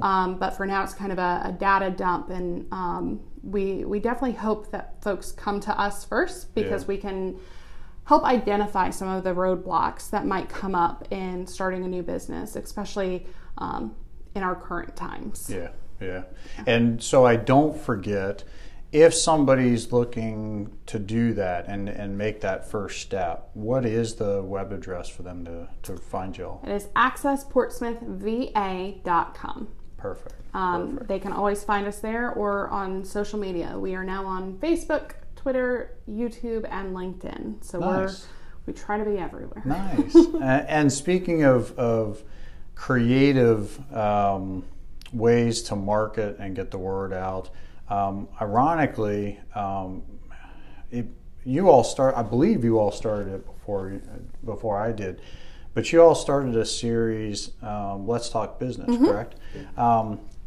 Um, 0.00 0.38
but 0.38 0.50
for 0.56 0.66
now, 0.66 0.82
it's 0.82 0.94
kind 0.94 1.12
of 1.12 1.18
a, 1.18 1.42
a 1.44 1.52
data 1.52 1.90
dump, 1.90 2.30
and 2.30 2.66
um, 2.72 3.20
we 3.42 3.84
we 3.84 4.00
definitely 4.00 4.32
hope 4.32 4.70
that 4.70 5.02
folks 5.02 5.30
come 5.30 5.60
to 5.60 5.78
us 5.78 6.04
first 6.06 6.54
because 6.54 6.82
Yeah. 6.84 6.88
we 6.88 6.96
can 6.96 7.36
help 8.04 8.24
identify 8.24 8.88
some 8.88 9.08
of 9.08 9.24
the 9.24 9.34
roadblocks 9.34 10.08
that 10.08 10.24
might 10.24 10.48
come 10.48 10.74
up 10.74 11.06
in 11.10 11.46
starting 11.46 11.84
a 11.84 11.88
new 11.88 12.02
business, 12.02 12.56
especially 12.56 13.26
um, 13.58 13.94
in 14.34 14.42
our 14.42 14.54
current 14.54 14.96
times. 14.96 15.50
Yeah, 15.52 15.68
yeah. 16.00 16.22
And 16.66 17.02
so 17.02 17.26
I 17.26 17.36
don't 17.36 17.76
forget 17.78 18.42
if 18.94 19.12
somebody's 19.12 19.90
looking 19.90 20.70
to 20.86 21.00
do 21.00 21.34
that 21.34 21.66
and, 21.66 21.88
and 21.88 22.16
make 22.16 22.40
that 22.42 22.70
first 22.70 23.00
step, 23.00 23.50
what 23.54 23.84
is 23.84 24.14
the 24.14 24.40
web 24.40 24.70
address 24.70 25.08
for 25.08 25.24
them 25.24 25.44
to, 25.44 25.66
to 25.82 25.96
find 25.96 26.38
y'all? 26.38 26.60
It 26.62 26.70
is 26.70 26.84
accessportsmouthva.com. 26.94 29.68
Perfect. 29.96 30.34
Um, 30.54 30.90
Perfect. 30.92 31.08
they 31.08 31.18
can 31.18 31.32
always 31.32 31.64
find 31.64 31.88
us 31.88 31.98
there 31.98 32.30
or 32.34 32.68
on 32.68 33.04
social 33.04 33.36
media. 33.36 33.76
We 33.76 33.96
are 33.96 34.04
now 34.04 34.24
on 34.26 34.58
Facebook, 34.58 35.14
Twitter, 35.34 35.96
YouTube, 36.08 36.64
and 36.70 36.94
LinkedIn. 36.94 37.64
So 37.64 37.80
Nice. 37.80 37.90
we're 37.90 38.12
we 38.66 38.74
try 38.74 38.96
to 38.96 39.04
be 39.04 39.18
everywhere. 39.18 39.60
Nice. 39.64 40.14
And 40.40 40.92
speaking 40.92 41.42
of, 41.42 41.76
of 41.76 42.22
creative 42.76 43.76
um, 43.92 44.62
ways 45.12 45.62
to 45.62 45.74
market 45.74 46.36
and 46.38 46.54
get 46.54 46.70
the 46.70 46.78
word 46.78 47.12
out, 47.12 47.50
um, 47.88 48.28
ironically, 48.40 49.40
um, 49.54 50.02
it, 50.90 51.06
you 51.44 51.68
all 51.68 51.84
start. 51.84 52.14
I 52.16 52.22
believe 52.22 52.64
you 52.64 52.78
all 52.78 52.90
started 52.90 53.32
it 53.32 53.46
before 53.46 54.00
before 54.44 54.78
I 54.80 54.92
did, 54.92 55.20
but 55.74 55.92
you 55.92 56.02
all 56.02 56.14
started 56.14 56.56
a 56.56 56.64
series. 56.64 57.52
Um, 57.62 58.06
Let's 58.06 58.28
talk 58.28 58.58
business, 58.58 58.90
mm-hmm. 58.90 59.06
correct? 59.06 59.34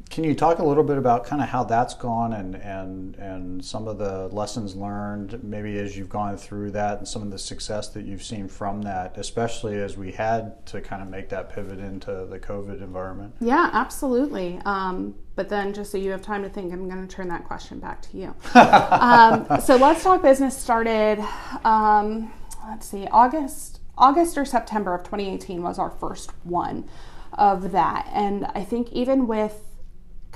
Can 0.09 0.23
you 0.23 0.33
talk 0.33 0.59
a 0.59 0.63
little 0.63 0.83
bit 0.83 0.97
about 0.97 1.25
kind 1.25 1.41
of 1.41 1.49
how 1.49 1.63
that's 1.63 1.93
gone 1.93 2.33
and 2.33 2.55
and 2.55 3.15
and 3.17 3.63
some 3.63 3.87
of 3.87 3.97
the 3.97 4.27
lessons 4.29 4.75
learned 4.75 5.43
maybe 5.43 5.77
as 5.79 5.97
you've 5.97 6.09
gone 6.09 6.37
through 6.37 6.71
that 6.71 6.99
and 6.99 7.07
some 7.07 7.21
of 7.21 7.31
the 7.31 7.37
success 7.37 7.89
that 7.89 8.05
you've 8.05 8.23
seen 8.23 8.47
from 8.47 8.81
that 8.81 9.17
especially 9.17 9.79
as 9.79 9.97
we 9.97 10.11
had 10.11 10.65
to 10.65 10.81
kind 10.81 11.01
of 11.01 11.09
make 11.09 11.29
that 11.29 11.53
pivot 11.53 11.79
into 11.79 12.25
the 12.29 12.39
covid 12.39 12.81
environment? 12.81 13.35
Yeah 13.39 13.69
absolutely. 13.73 14.59
Um, 14.65 15.15
but 15.35 15.49
then 15.49 15.73
just 15.73 15.91
so 15.91 15.97
you 15.97 16.11
have 16.11 16.21
time 16.21 16.41
to 16.43 16.49
think 16.49 16.73
i'm 16.73 16.89
going 16.89 17.05
to 17.05 17.15
turn 17.15 17.27
that 17.29 17.43
question 17.45 17.79
back 17.79 18.01
to 18.03 18.17
you. 18.17 18.35
Um, 18.97 19.47
so 19.61 19.75
let's 19.75 20.03
talk 20.03 20.21
business 20.21 20.57
started 20.57 21.23
um, 21.63 22.31
let's 22.67 22.87
see 22.87 23.07
august 23.07 23.81
august 23.97 24.37
or 24.37 24.45
september 24.45 24.93
of 24.95 25.03
2018 25.03 25.61
was 25.61 25.77
our 25.79 25.89
first 25.89 26.31
one 26.43 26.89
of 27.33 27.71
that. 27.71 28.09
And 28.13 28.45
i 28.55 28.63
think 28.63 28.91
even 28.91 29.27
with 29.27 29.66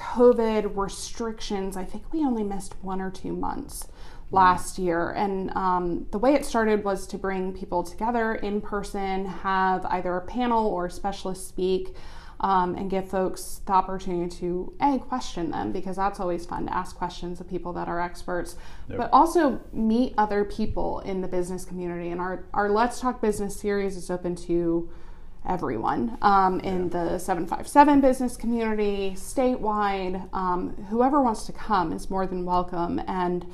COVID 0.01 0.75
restrictions, 0.75 1.77
I 1.77 1.85
think 1.85 2.11
we 2.11 2.25
only 2.25 2.43
missed 2.43 2.75
one 2.81 2.99
or 2.99 3.11
two 3.11 3.33
months 3.33 3.87
last 4.31 4.79
year. 4.79 5.11
And 5.11 5.55
um, 5.55 6.07
the 6.11 6.17
way 6.17 6.33
it 6.33 6.45
started 6.45 6.83
was 6.83 7.05
to 7.07 7.17
bring 7.17 7.53
people 7.53 7.83
together 7.83 8.35
in 8.35 8.61
person, 8.61 9.25
have 9.25 9.85
either 9.85 10.15
a 10.15 10.21
panel 10.21 10.67
or 10.67 10.87
a 10.87 10.91
specialist 10.91 11.47
speak. 11.47 11.95
Um, 12.43 12.73
and 12.73 12.89
give 12.89 13.07
folks 13.07 13.61
the 13.67 13.73
opportunity 13.73 14.27
to 14.37 14.73
a 14.81 14.97
question 14.97 15.51
them 15.51 15.71
because 15.71 15.97
that's 15.97 16.19
always 16.19 16.43
fun 16.43 16.65
to 16.65 16.75
ask 16.75 16.95
questions 16.95 17.39
of 17.39 17.47
people 17.47 17.71
that 17.73 17.87
are 17.87 18.01
experts, 18.01 18.55
yep. 18.89 18.97
but 18.97 19.09
also 19.13 19.61
meet 19.71 20.15
other 20.17 20.43
people 20.43 21.01
in 21.01 21.21
the 21.21 21.27
business 21.27 21.65
community. 21.65 22.09
And 22.09 22.19
our 22.19 22.45
our 22.55 22.67
Let's 22.71 22.99
Talk 22.99 23.21
Business 23.21 23.55
series 23.55 23.95
is 23.95 24.09
open 24.09 24.35
to 24.37 24.89
everyone 25.47 26.17
um, 26.21 26.59
in 26.59 26.83
yeah. 26.83 27.13
the 27.13 27.19
757 27.19 28.01
business 28.01 28.37
community, 28.37 29.13
statewide. 29.15 30.31
Um, 30.33 30.75
whoever 30.89 31.21
wants 31.21 31.45
to 31.47 31.53
come 31.53 31.91
is 31.91 32.09
more 32.09 32.27
than 32.27 32.45
welcome. 32.45 33.01
And 33.07 33.45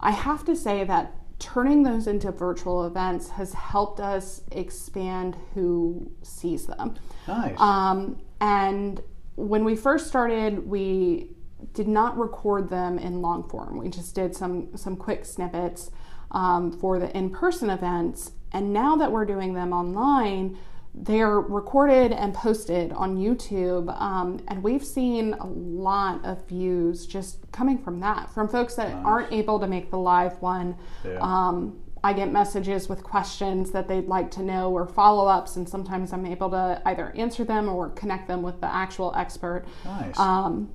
I 0.00 0.10
have 0.10 0.44
to 0.46 0.56
say 0.56 0.84
that 0.84 1.14
turning 1.38 1.82
those 1.82 2.06
into 2.06 2.32
virtual 2.32 2.86
events 2.86 3.30
has 3.30 3.52
helped 3.52 4.00
us 4.00 4.42
expand 4.52 5.36
who 5.54 6.10
sees 6.22 6.66
them. 6.66 6.94
Nice. 7.28 7.58
Um, 7.60 8.20
and 8.40 9.02
when 9.36 9.64
we 9.64 9.76
first 9.76 10.06
started, 10.06 10.66
we 10.66 11.30
did 11.72 11.88
not 11.88 12.18
record 12.18 12.68
them 12.68 12.98
in 12.98 13.22
long 13.22 13.48
form. 13.48 13.78
We 13.78 13.88
just 13.88 14.14
did 14.14 14.34
some 14.34 14.76
some 14.76 14.96
quick 14.96 15.24
snippets 15.24 15.90
um, 16.30 16.72
for 16.72 16.98
the 16.98 17.14
in-person 17.16 17.70
events. 17.70 18.32
And 18.52 18.72
now 18.72 18.96
that 18.96 19.12
we're 19.12 19.24
doing 19.26 19.54
them 19.54 19.72
online, 19.72 20.58
they're 20.96 21.40
recorded 21.40 22.12
and 22.12 22.32
posted 22.32 22.90
on 22.92 23.16
YouTube, 23.16 23.94
um, 24.00 24.40
and 24.48 24.62
we've 24.62 24.84
seen 24.84 25.34
a 25.34 25.46
lot 25.46 26.24
of 26.24 26.48
views 26.48 27.06
just 27.06 27.50
coming 27.52 27.76
from 27.76 28.00
that, 28.00 28.32
from 28.32 28.48
folks 28.48 28.74
that 28.76 28.94
nice. 28.94 29.04
aren't 29.04 29.32
able 29.32 29.60
to 29.60 29.66
make 29.66 29.90
the 29.90 29.98
live 29.98 30.40
one. 30.40 30.76
Yeah. 31.04 31.18
Um, 31.20 31.78
I 32.02 32.12
get 32.12 32.32
messages 32.32 32.88
with 32.88 33.02
questions 33.02 33.72
that 33.72 33.88
they'd 33.88 34.06
like 34.06 34.30
to 34.32 34.42
know 34.42 34.70
or 34.72 34.86
follow 34.86 35.26
ups, 35.26 35.56
and 35.56 35.68
sometimes 35.68 36.12
I'm 36.12 36.24
able 36.24 36.50
to 36.50 36.80
either 36.86 37.12
answer 37.14 37.44
them 37.44 37.68
or 37.68 37.90
connect 37.90 38.26
them 38.26 38.42
with 38.42 38.60
the 38.60 38.72
actual 38.72 39.12
expert. 39.16 39.64
Nice. 39.84 40.18
Um, 40.18 40.72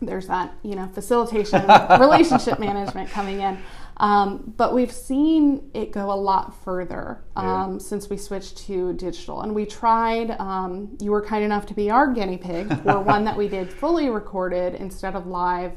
there's 0.00 0.26
that, 0.26 0.54
you 0.62 0.74
know, 0.74 0.88
facilitation, 0.88 1.64
relationship 2.00 2.58
management 2.58 3.10
coming 3.10 3.40
in. 3.40 3.58
Um, 3.98 4.52
but 4.56 4.74
we've 4.74 4.92
seen 4.92 5.70
it 5.72 5.92
go 5.92 6.10
a 6.10 6.14
lot 6.14 6.62
further 6.64 7.22
um, 7.36 7.74
yeah. 7.74 7.78
since 7.78 8.10
we 8.10 8.16
switched 8.16 8.58
to 8.66 8.92
digital. 8.94 9.42
And 9.42 9.54
we 9.54 9.66
tried, 9.66 10.32
um, 10.32 10.96
you 11.00 11.10
were 11.10 11.22
kind 11.22 11.44
enough 11.44 11.66
to 11.66 11.74
be 11.74 11.90
our 11.90 12.12
guinea 12.12 12.38
pig 12.38 12.68
for 12.82 13.00
one 13.00 13.24
that 13.24 13.36
we 13.36 13.48
did 13.48 13.72
fully 13.72 14.10
recorded 14.10 14.74
instead 14.74 15.14
of 15.14 15.26
live 15.26 15.72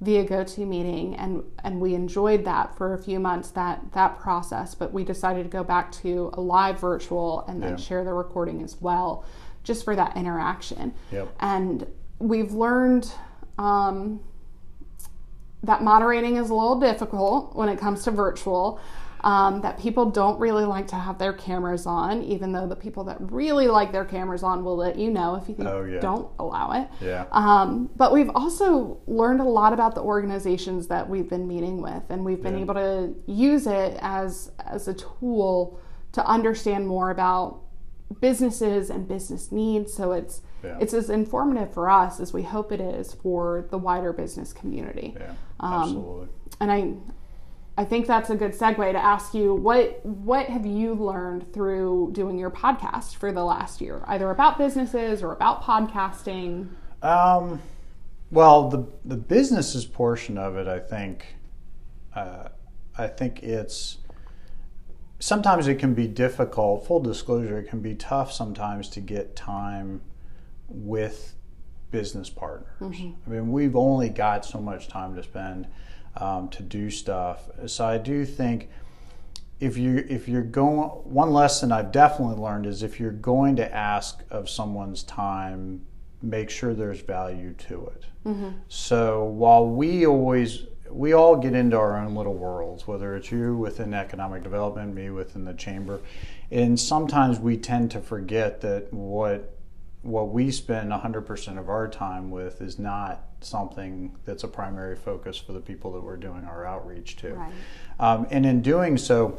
via 0.00 0.24
GoToMeeting. 0.24 1.14
And, 1.18 1.44
and 1.64 1.80
we 1.80 1.94
enjoyed 1.94 2.44
that 2.44 2.76
for 2.76 2.94
a 2.94 2.98
few 2.98 3.18
months, 3.18 3.50
that, 3.52 3.80
that 3.92 4.18
process. 4.18 4.74
But 4.74 4.92
we 4.92 5.04
decided 5.04 5.44
to 5.44 5.48
go 5.48 5.64
back 5.64 5.90
to 5.92 6.30
a 6.34 6.40
live 6.40 6.78
virtual 6.78 7.44
and 7.48 7.62
then 7.62 7.70
yeah. 7.70 7.76
share 7.76 8.04
the 8.04 8.12
recording 8.12 8.62
as 8.62 8.80
well, 8.80 9.24
just 9.64 9.84
for 9.84 9.96
that 9.96 10.16
interaction. 10.16 10.92
Yep. 11.10 11.34
And 11.40 11.86
we've 12.18 12.52
learned. 12.52 13.10
Um, 13.58 14.20
that 15.62 15.82
moderating 15.82 16.36
is 16.36 16.50
a 16.50 16.54
little 16.54 16.80
difficult 16.80 17.54
when 17.54 17.68
it 17.68 17.78
comes 17.78 18.04
to 18.04 18.10
virtual. 18.10 18.80
Um, 19.24 19.60
that 19.60 19.78
people 19.78 20.10
don't 20.10 20.40
really 20.40 20.64
like 20.64 20.88
to 20.88 20.96
have 20.96 21.16
their 21.16 21.32
cameras 21.32 21.86
on, 21.86 22.24
even 22.24 22.50
though 22.50 22.66
the 22.66 22.74
people 22.74 23.04
that 23.04 23.18
really 23.20 23.68
like 23.68 23.92
their 23.92 24.04
cameras 24.04 24.42
on 24.42 24.64
will 24.64 24.74
let 24.74 24.98
you 24.98 25.12
know 25.12 25.36
if 25.36 25.48
you 25.48 25.54
oh, 25.64 25.84
yeah. 25.84 26.00
don't 26.00 26.28
allow 26.40 26.72
it. 26.72 26.88
Yeah. 27.00 27.26
Um, 27.30 27.88
but 27.94 28.12
we've 28.12 28.30
also 28.30 28.98
learned 29.06 29.38
a 29.40 29.44
lot 29.44 29.72
about 29.72 29.94
the 29.94 30.00
organizations 30.00 30.88
that 30.88 31.08
we've 31.08 31.28
been 31.28 31.46
meeting 31.46 31.80
with, 31.80 32.02
and 32.10 32.24
we've 32.24 32.42
been 32.42 32.56
yeah. 32.56 32.62
able 32.62 32.74
to 32.74 33.14
use 33.26 33.68
it 33.68 33.96
as 34.00 34.50
as 34.66 34.88
a 34.88 34.94
tool 34.94 35.78
to 36.10 36.26
understand 36.26 36.88
more 36.88 37.10
about 37.10 37.60
businesses 38.20 38.90
and 38.90 39.08
business 39.08 39.52
needs. 39.52 39.92
So 39.92 40.12
it's 40.12 40.42
yeah. 40.62 40.78
it's 40.80 40.94
as 40.94 41.10
informative 41.10 41.72
for 41.72 41.88
us 41.88 42.20
as 42.20 42.32
we 42.32 42.42
hope 42.42 42.72
it 42.72 42.80
is 42.80 43.14
for 43.14 43.66
the 43.70 43.78
wider 43.78 44.12
business 44.12 44.52
community. 44.52 45.14
Yeah, 45.18 45.34
um, 45.62 45.72
absolutely. 45.82 46.28
And 46.60 46.72
I, 46.72 46.94
I 47.76 47.84
think 47.84 48.06
that's 48.06 48.30
a 48.30 48.36
good 48.36 48.52
segue 48.52 48.92
to 48.92 48.98
ask 48.98 49.32
you 49.34 49.54
what 49.54 50.04
what 50.04 50.46
have 50.46 50.66
you 50.66 50.94
learned 50.94 51.52
through 51.52 52.10
doing 52.12 52.38
your 52.38 52.50
podcast 52.50 53.16
for 53.16 53.32
the 53.32 53.44
last 53.44 53.80
year, 53.80 54.02
either 54.06 54.30
about 54.30 54.58
businesses 54.58 55.22
or 55.22 55.32
about 55.32 55.62
podcasting. 55.62 56.68
Um, 57.02 57.62
well, 58.30 58.68
the 58.68 58.86
the 59.04 59.16
businesses 59.16 59.86
portion 59.86 60.36
of 60.36 60.56
it, 60.56 60.68
I 60.68 60.78
think, 60.78 61.36
uh, 62.14 62.48
I 62.96 63.06
think 63.06 63.42
it's 63.42 63.98
sometimes 65.18 65.68
it 65.68 65.76
can 65.76 65.94
be 65.94 66.06
difficult. 66.06 66.86
Full 66.86 67.00
disclosure, 67.00 67.58
it 67.58 67.68
can 67.68 67.80
be 67.80 67.94
tough 67.94 68.32
sometimes 68.32 68.88
to 68.90 69.00
get 69.00 69.34
time 69.36 70.02
with 70.68 71.34
business 71.92 72.28
partners. 72.28 72.74
Mm-hmm. 72.80 73.30
I 73.30 73.34
mean, 73.34 73.52
we've 73.52 73.76
only 73.76 74.08
got 74.08 74.44
so 74.44 74.58
much 74.58 74.88
time 74.88 75.14
to 75.14 75.22
spend 75.22 75.68
um, 76.16 76.48
to 76.48 76.62
do 76.62 76.90
stuff. 76.90 77.48
So 77.66 77.84
I 77.84 77.98
do 77.98 78.24
think 78.24 78.68
if 79.60 79.78
you 79.78 80.04
if 80.08 80.28
you're 80.28 80.42
going, 80.42 80.88
one 81.04 81.32
lesson 81.32 81.70
I've 81.70 81.92
definitely 81.92 82.42
learned 82.42 82.66
is 82.66 82.82
if 82.82 82.98
you're 82.98 83.12
going 83.12 83.54
to 83.56 83.74
ask 83.74 84.24
of 84.30 84.50
someone's 84.50 85.04
time, 85.04 85.86
make 86.20 86.50
sure 86.50 86.74
there's 86.74 87.00
value 87.00 87.52
to 87.68 87.86
it. 87.86 88.04
Mm-hmm. 88.26 88.48
So 88.68 89.24
while 89.24 89.68
we 89.68 90.04
always 90.04 90.64
we 90.90 91.12
all 91.12 91.36
get 91.36 91.54
into 91.54 91.78
our 91.78 91.96
own 91.96 92.14
little 92.14 92.34
worlds, 92.34 92.86
whether 92.86 93.16
it's 93.16 93.30
you 93.30 93.56
within 93.56 93.94
economic 93.94 94.42
development, 94.42 94.94
me 94.94 95.10
within 95.10 95.44
the 95.44 95.54
chamber, 95.54 96.00
and 96.50 96.78
sometimes 96.78 97.38
we 97.38 97.56
tend 97.56 97.90
to 97.92 98.00
forget 98.00 98.60
that 98.62 98.92
what 98.92 99.56
what 100.02 100.30
we 100.30 100.50
spend 100.50 100.90
100% 100.90 101.58
of 101.58 101.68
our 101.68 101.86
time 101.88 102.30
with 102.30 102.60
is 102.60 102.78
not 102.78 103.24
something 103.40 104.16
that's 104.24 104.42
a 104.42 104.48
primary 104.48 104.96
focus 104.96 105.36
for 105.36 105.52
the 105.52 105.60
people 105.60 105.92
that 105.92 106.02
we're 106.02 106.16
doing 106.16 106.44
our 106.44 106.66
outreach 106.66 107.16
to. 107.16 107.34
Right. 107.34 107.52
Um, 108.00 108.26
and 108.30 108.44
in 108.44 108.62
doing 108.62 108.98
so, 108.98 109.38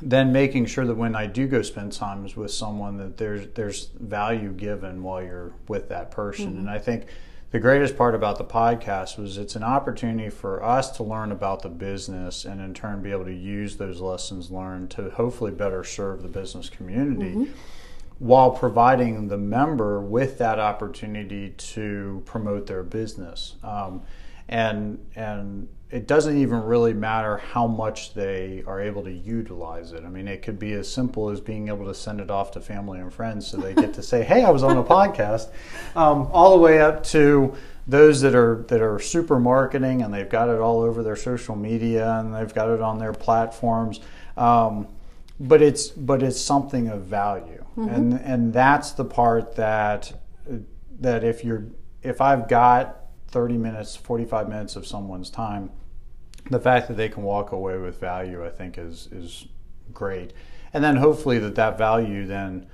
then 0.00 0.32
making 0.32 0.66
sure 0.66 0.86
that 0.86 0.94
when 0.94 1.14
I 1.14 1.26
do 1.26 1.46
go 1.46 1.62
spend 1.62 1.92
times 1.92 2.36
with 2.36 2.50
someone 2.50 2.96
that 2.98 3.16
there's 3.16 3.48
there's 3.54 3.90
value 3.98 4.52
given 4.52 5.02
while 5.02 5.22
you're 5.22 5.52
with 5.68 5.88
that 5.88 6.10
person. 6.10 6.50
Mm-hmm. 6.50 6.58
And 6.60 6.70
I 6.70 6.78
think 6.78 7.06
the 7.50 7.58
greatest 7.58 7.96
part 7.96 8.14
about 8.14 8.38
the 8.38 8.44
podcast 8.44 9.18
was 9.18 9.36
it's 9.38 9.56
an 9.56 9.62
opportunity 9.62 10.30
for 10.30 10.62
us 10.62 10.90
to 10.96 11.02
learn 11.02 11.32
about 11.32 11.62
the 11.62 11.68
business 11.68 12.44
and 12.44 12.60
in 12.60 12.74
turn 12.74 13.02
be 13.02 13.10
able 13.10 13.26
to 13.26 13.34
use 13.34 13.76
those 13.76 14.00
lessons 14.00 14.50
learned 14.50 14.90
to 14.92 15.10
hopefully 15.10 15.50
better 15.50 15.84
serve 15.84 16.22
the 16.22 16.28
business 16.28 16.68
community. 16.68 17.34
Mm-hmm 17.34 17.52
while 18.22 18.52
providing 18.52 19.26
the 19.26 19.36
member 19.36 20.00
with 20.00 20.38
that 20.38 20.60
opportunity 20.60 21.50
to 21.58 22.22
promote 22.24 22.68
their 22.68 22.84
business. 22.84 23.56
Um, 23.64 24.02
and 24.48 25.04
and 25.16 25.66
it 25.90 26.06
doesn't 26.06 26.38
even 26.38 26.62
really 26.62 26.94
matter 26.94 27.38
how 27.38 27.66
much 27.66 28.14
they 28.14 28.62
are 28.64 28.80
able 28.80 29.02
to 29.02 29.10
utilize 29.10 29.90
it. 29.90 30.04
I 30.04 30.08
mean, 30.08 30.28
it 30.28 30.40
could 30.40 30.60
be 30.60 30.72
as 30.74 30.88
simple 30.88 31.30
as 31.30 31.40
being 31.40 31.66
able 31.66 31.84
to 31.86 31.94
send 31.94 32.20
it 32.20 32.30
off 32.30 32.52
to 32.52 32.60
family 32.60 33.00
and 33.00 33.12
friends 33.12 33.48
so 33.48 33.56
they 33.56 33.74
get 33.74 33.92
to 33.94 34.04
say, 34.04 34.22
"Hey, 34.22 34.44
I 34.44 34.50
was 34.50 34.62
on 34.62 34.76
a 34.76 34.84
podcast," 34.84 35.48
um, 35.96 36.28
all 36.32 36.52
the 36.52 36.62
way 36.62 36.80
up 36.80 37.02
to 37.06 37.54
those 37.88 38.20
that 38.20 38.36
are 38.36 38.64
that 38.68 38.80
are 38.80 39.00
super 39.00 39.40
marketing 39.40 40.00
and 40.00 40.14
they've 40.14 40.30
got 40.30 40.48
it 40.48 40.60
all 40.60 40.80
over 40.82 41.02
their 41.02 41.16
social 41.16 41.56
media 41.56 42.20
and 42.20 42.32
they've 42.32 42.54
got 42.54 42.70
it 42.70 42.80
on 42.80 43.00
their 43.00 43.12
platforms. 43.12 43.98
Um, 44.36 44.86
but 45.40 45.60
it's 45.60 45.88
but 45.88 46.22
it's 46.22 46.40
something 46.40 46.86
of 46.86 47.02
value 47.02 47.61
mm-hmm. 47.76 47.88
and 47.88 48.14
and 48.14 48.52
that's 48.52 48.92
the 48.92 49.04
part 49.04 49.56
that 49.56 50.12
that 51.00 51.24
if 51.24 51.44
you're 51.44 51.66
if 52.02 52.20
I've 52.20 52.48
got 52.48 52.98
30 53.28 53.56
minutes, 53.56 53.96
45 53.96 54.48
minutes 54.48 54.76
of 54.76 54.86
someone's 54.86 55.30
time, 55.30 55.70
the 56.50 56.60
fact 56.60 56.88
that 56.88 56.94
they 56.94 57.08
can 57.08 57.22
walk 57.22 57.52
away 57.52 57.78
with 57.78 57.98
value, 57.98 58.44
I 58.44 58.50
think, 58.50 58.78
is 58.78 59.08
is 59.12 59.46
great. 59.92 60.32
And 60.72 60.82
then 60.82 60.96
hopefully 60.96 61.38
that 61.38 61.54
that 61.56 61.78
value 61.78 62.26
then 62.26 62.66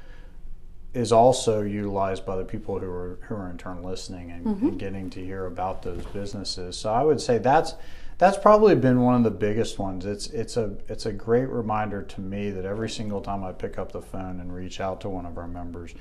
is 0.94 1.12
also 1.12 1.60
utilized 1.62 2.24
by 2.24 2.36
the 2.36 2.44
people 2.44 2.78
who 2.78 2.90
are 2.90 3.18
who 3.22 3.34
are 3.34 3.50
in 3.50 3.58
turn 3.58 3.82
listening 3.82 4.30
and, 4.30 4.46
mm-hmm. 4.46 4.68
and, 4.68 4.78
getting 4.78 5.10
to 5.10 5.24
hear 5.24 5.46
about 5.46 5.82
those 5.82 6.04
businesses. 6.06 6.76
So 6.76 6.92
I 6.92 7.02
would 7.02 7.20
say 7.20 7.38
that's 7.38 7.74
that's 8.18 8.36
probably 8.36 8.74
been 8.74 9.00
one 9.00 9.14
of 9.14 9.22
the 9.22 9.30
biggest 9.30 9.78
ones. 9.78 10.04
It's 10.04 10.26
it's 10.28 10.56
a 10.56 10.76
it's 10.88 11.06
a 11.06 11.12
great 11.12 11.48
reminder 11.48 12.02
to 12.02 12.20
me 12.20 12.50
that 12.50 12.64
every 12.64 12.90
single 12.90 13.20
time 13.20 13.44
I 13.44 13.52
pick 13.52 13.78
up 13.78 13.92
the 13.92 14.02
phone 14.02 14.40
and 14.40 14.52
reach 14.54 14.80
out 14.80 15.00
to 15.02 15.08
one 15.08 15.24
of 15.24 15.38
our 15.38 15.48
members, 15.48 15.94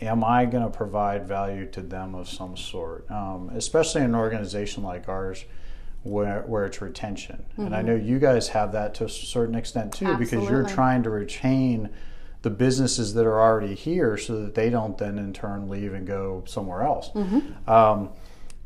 am 0.00 0.22
I 0.22 0.44
going 0.44 0.64
to 0.64 0.70
provide 0.70 1.26
value 1.26 1.66
to 1.70 1.80
them 1.80 2.14
of 2.14 2.28
some 2.28 2.56
sort? 2.56 3.10
Um, 3.10 3.50
especially 3.54 4.02
in 4.02 4.08
an 4.08 4.14
organization 4.14 4.82
like 4.82 5.08
ours. 5.08 5.44
Where, 6.02 6.42
where 6.42 6.66
it's 6.66 6.82
retention. 6.82 7.46
Mm-hmm. 7.52 7.62
And 7.62 7.74
I 7.74 7.78
mm-hmm. 7.78 7.86
know 7.86 7.94
you 7.94 8.18
guys 8.18 8.48
have 8.48 8.72
that 8.72 8.92
to 8.96 9.06
a 9.06 9.08
certain 9.08 9.54
extent 9.54 9.94
too, 9.94 10.04
Absolutely. 10.04 10.36
because 10.36 10.50
you're 10.50 10.68
trying 10.68 11.02
to 11.04 11.08
retain 11.08 11.88
the 12.42 12.50
businesses 12.50 13.14
that 13.14 13.24
are 13.24 13.40
already 13.40 13.74
here 13.74 14.18
so 14.18 14.42
that 14.42 14.54
they 14.54 14.68
don't 14.68 14.98
then 14.98 15.18
in 15.18 15.32
turn 15.32 15.66
leave 15.70 15.94
and 15.94 16.06
go 16.06 16.44
somewhere 16.46 16.82
else. 16.82 17.08
Mm-hmm. 17.14 17.70
Um, 17.70 18.10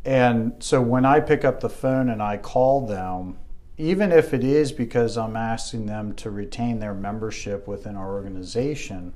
and 0.05 0.55
so 0.61 0.81
when 0.81 1.05
I 1.05 1.21
pick 1.21 1.45
up 1.45 1.61
the 1.61 1.69
phone 1.69 2.09
and 2.09 2.23
I 2.23 2.37
call 2.37 2.87
them, 2.87 3.39
even 3.77 4.11
if 4.11 4.35
it 4.35 4.43
is 4.43 4.73
because 4.73 5.17
I'm 5.17 5.37
asking 5.37 5.87
them 5.87 6.15
to 6.17 6.31
retain 6.31 6.81
their 6.81 6.95
membership 6.95 7.69
within 7.69 7.97
our 7.97 8.13
organization, 8.13 9.15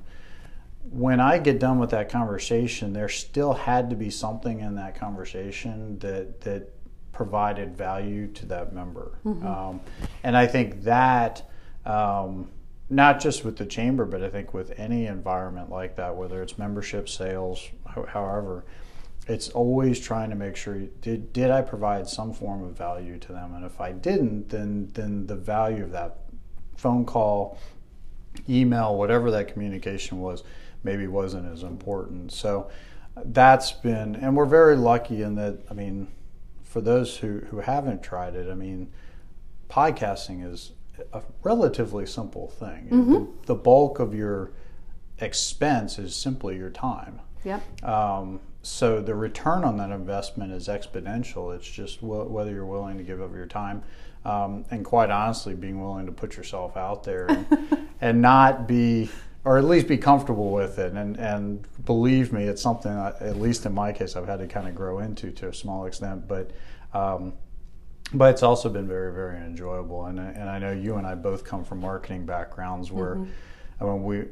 when 0.91 1.21
I 1.21 1.39
get 1.39 1.59
done 1.59 1.79
with 1.79 1.91
that 1.91 2.11
conversation, 2.11 2.93
there 2.93 3.09
still 3.09 3.53
had 3.53 3.91
to 3.91 3.97
be 3.97 4.11
something 4.11 4.61
in 4.61 4.75
that 4.77 4.95
conversation 4.95 5.99
that 6.01 6.41
that 6.43 6.73
provided 7.13 7.77
value 7.77 8.27
to 8.27 8.47
that 8.47 8.73
member, 8.73 9.19
mm-hmm. 9.25 9.47
um, 9.47 9.81
and 10.23 10.37
I 10.37 10.47
think 10.47 10.83
that 10.83 11.49
um, 11.85 12.49
not 12.89 13.21
just 13.21 13.45
with 13.45 13.57
the 13.57 13.67
chamber, 13.67 14.05
but 14.05 14.23
I 14.23 14.29
think 14.29 14.55
with 14.55 14.79
any 14.79 15.07
environment 15.07 15.71
like 15.71 15.97
that, 15.97 16.15
whether 16.15 16.43
it's 16.43 16.59
membership, 16.59 17.09
sales, 17.09 17.69
however, 17.87 18.65
it's 19.29 19.49
always 19.51 20.01
trying 20.01 20.31
to 20.31 20.37
make 20.37 20.57
sure 20.57 20.79
did 21.01 21.33
did 21.33 21.51
I 21.51 21.63
provide 21.63 22.09
some 22.09 22.33
form 22.33 22.65
of 22.65 22.77
value 22.77 23.19
to 23.19 23.33
them, 23.33 23.55
and 23.55 23.65
if 23.65 23.81
I 23.81 23.93
didn't, 23.93 24.49
then 24.49 24.91
then 24.95 25.27
the 25.27 25.37
value 25.37 25.85
of 25.85 25.93
that 25.93 26.19
phone 26.77 27.05
call, 27.05 27.59
email, 28.49 28.97
whatever 28.97 29.31
that 29.31 29.49
communication 29.49 30.21
was, 30.21 30.43
maybe 30.83 31.07
wasn't 31.07 31.51
as 31.53 31.63
important. 31.63 32.33
So 32.33 32.71
that's 33.25 33.73
been, 33.73 34.17
and 34.17 34.37
we're 34.37 34.47
very 34.47 34.77
lucky 34.77 35.23
in 35.23 35.37
that. 35.37 35.59
I 35.71 35.75
mean, 35.75 36.09
for 36.65 36.81
those 36.81 37.17
who 37.19 37.39
who 37.51 37.59
haven't 37.59 38.03
tried 38.03 38.35
it, 38.35 38.51
I 38.51 38.55
mean, 38.55 38.91
podcasting 39.71 40.51
is 40.51 40.73
a 41.13 41.23
relatively 41.43 42.07
simple 42.07 42.49
thing. 42.49 42.89
Mm-hmm. 42.91 43.13
The, 43.13 43.29
the, 43.47 43.55
bulk 43.55 43.99
of 43.99 44.15
your 44.15 44.53
expense 45.19 45.99
is 45.99 46.15
simply 46.15 46.57
your 46.57 46.71
time. 46.71 47.21
Yep. 47.45 47.83
Um, 47.85 48.41
so 48.63 49.01
the 49.01 49.15
return 49.15 49.65
on 49.65 49.77
that 49.79 49.91
investment 49.91 50.53
is 50.53 50.69
exponential. 50.69 51.55
It's 51.55 51.69
just 51.69 52.01
w- 52.01 52.25
whether 52.25 52.53
you're 52.53 52.67
willing 52.67 52.97
to 52.99 53.05
give 53.05 53.21
up 53.21 53.35
your 53.35 53.47
time, 53.47 53.83
um, 54.25 54.65
and 54.71 54.85
quite 54.85 55.11
honestly, 55.11 55.55
being 55.55 55.81
willing 55.81 56.07
to 56.07 56.13
put 56.13 56.37
yourself 56.37 56.77
out 56.77 57.03
there 57.03 57.27
and, 57.27 57.89
and 58.01 58.23
not 58.23 58.69
be, 58.69 59.11
or 59.45 59.59
at 59.59 59.65
least 59.65 59.89
be 59.89 59.99
comfortable 59.99 60.53
with 60.53 60.79
it. 60.79 60.93
And 60.93 61.17
and 61.17 61.67
believe 61.85 62.33
me, 62.33 62.45
it's 62.45 62.63
something 62.63 62.93
at 62.93 63.37
least 63.37 63.67
in 63.67 63.75
my 63.75 63.93
case 63.93 64.15
I've 64.15 64.29
had 64.29 64.39
to 64.39 64.47
kind 64.47 64.69
of 64.69 64.75
grow 64.75 65.01
into 65.01 65.33
to 65.33 65.49
a 65.49 65.55
small 65.55 65.87
extent. 65.87 66.29
But 66.29 66.53
um, 66.95 67.33
but 68.15 68.33
it's 68.33 68.43
also 68.43 68.69
been 68.69 68.87
very 68.87 69.13
very 69.13 69.39
enjoyable 69.39 70.07
and, 70.07 70.19
and 70.19 70.49
I 70.49 70.59
know 70.59 70.73
you 70.73 70.97
and 70.97 71.07
I 71.07 71.15
both 71.15 71.45
come 71.45 71.65
from 71.65 71.81
marketing 71.81 72.27
backgrounds 72.27 72.91
where 72.91 73.17
mm-hmm. 73.17 73.31
I 73.81 73.85
mean 73.87 74.05
we 74.05 74.25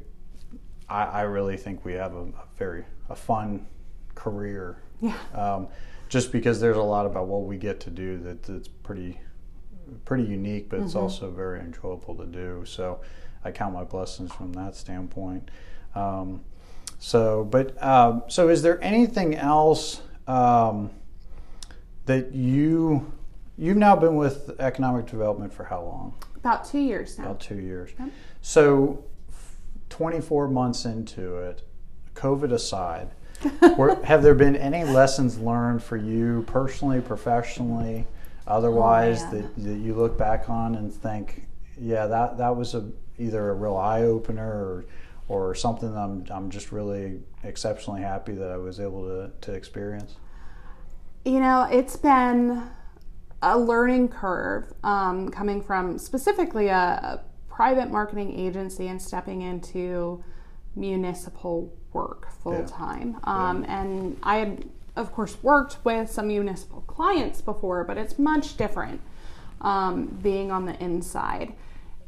I, 0.89 1.05
I, 1.05 1.21
really 1.23 1.57
think 1.57 1.85
we 1.85 1.93
have 1.95 2.15
a, 2.15 2.23
a, 2.23 2.49
very 2.59 2.85
a 3.09 3.15
fun 3.15 3.67
career 4.21 4.79
yeah 5.01 5.15
um, 5.35 5.69
just 6.09 6.33
because 6.33 6.61
there's 6.61 6.77
a 6.77 6.83
lot 6.83 7.07
about 7.07 7.27
what 7.27 7.45
we 7.45 7.57
get 7.57 7.81
to 7.81 7.91
do 7.91 8.19
that 8.19 8.43
that's 8.43 8.69
pretty 8.69 9.19
pretty 10.05 10.25
unique 10.25 10.69
but 10.69 10.77
mm-hmm. 10.77 10.87
it's 10.87 10.95
also 10.95 11.31
very 11.31 11.61
enjoyable 11.61 12.15
to 12.15 12.27
do 12.27 12.63
so 12.67 13.01
I 13.45 13.51
count 13.51 13.73
my 13.73 13.85
blessings 13.85 14.33
from 14.33 14.53
that 14.55 14.75
standpoint 14.75 15.51
um, 15.95 16.43
so 16.99 17.45
but 17.45 17.83
um, 17.83 18.23
so 18.29 18.49
is 18.49 18.63
there 18.63 18.83
anything 18.83 19.35
else 19.35 20.03
um, 20.27 20.91
that 22.07 22.33
you 22.33 23.13
You've 23.61 23.77
now 23.77 23.95
been 23.95 24.17
with 24.17 24.59
economic 24.59 25.05
development 25.05 25.53
for 25.53 25.65
how 25.65 25.83
long? 25.83 26.15
About 26.35 26.65
two 26.65 26.79
years 26.79 27.19
now. 27.19 27.25
About 27.27 27.41
two 27.41 27.59
years. 27.59 27.91
Yep. 27.99 28.09
So, 28.41 29.05
24 29.91 30.49
months 30.49 30.87
into 30.87 31.37
it, 31.37 31.61
COVID 32.15 32.53
aside, 32.53 33.11
were, 33.77 34.03
have 34.05 34.23
there 34.23 34.35
been 34.35 34.57
any 34.57 34.85
lessons 34.85 35.39
learned 35.39 35.83
for 35.83 35.97
you 35.97 36.45
personally, 36.47 37.01
professionally, 37.01 38.07
otherwise 38.47 39.23
oh, 39.27 39.31
that, 39.33 39.57
that 39.57 39.79
you 39.79 39.95
look 39.95 40.19
back 40.19 40.49
on 40.49 40.75
and 40.75 40.93
think, 40.93 41.47
yeah, 41.79 42.07
that, 42.07 42.39
that 42.39 42.55
was 42.55 42.75
a, 42.75 42.89
either 43.19 43.51
a 43.51 43.55
real 43.55 43.77
eye 43.77 44.03
opener 44.03 44.51
or, 44.51 44.85
or 45.29 45.55
something 45.55 45.97
I'm, 45.97 46.27
I'm 46.31 46.51
just 46.51 46.73
really 46.73 47.21
exceptionally 47.45 48.03
happy 48.03 48.33
that 48.33 48.51
I 48.51 48.57
was 48.57 48.81
able 48.81 49.05
to, 49.05 49.31
to 49.43 49.53
experience? 49.53 50.17
You 51.25 51.41
know, 51.41 51.69
it's 51.71 51.97
been 51.97 52.63
a 53.43 53.59
learning 53.59 54.09
curve 54.09 54.73
um, 54.85 55.31
coming 55.31 55.63
from 55.63 55.99
specifically 55.99 56.69
a, 56.69 56.75
a, 56.77 57.21
private 57.49 57.91
marketing 57.91 58.39
agency 58.41 58.89
and 58.89 59.03
stepping 59.03 59.43
into 59.43 60.25
municipal 60.75 61.73
work 61.93 62.31
full 62.43 62.65
time. 62.65 63.17
Yeah. 63.27 63.49
Um, 63.49 63.65
yeah. 63.65 63.81
And 63.81 64.19
I 64.23 64.37
had, 64.37 64.65
of 64.97 65.13
course, 65.13 65.37
worked 65.43 65.79
with 65.85 66.11
some 66.11 66.29
municipal 66.29 66.83
clients 66.83 67.41
before, 67.41 67.85
but 67.85 67.99
it's 67.99 68.19
much 68.19 68.57
different 68.57 69.01
um, 69.61 70.07
being 70.23 70.51
on 70.51 70.67
the 70.67 70.83
inside 70.83 71.55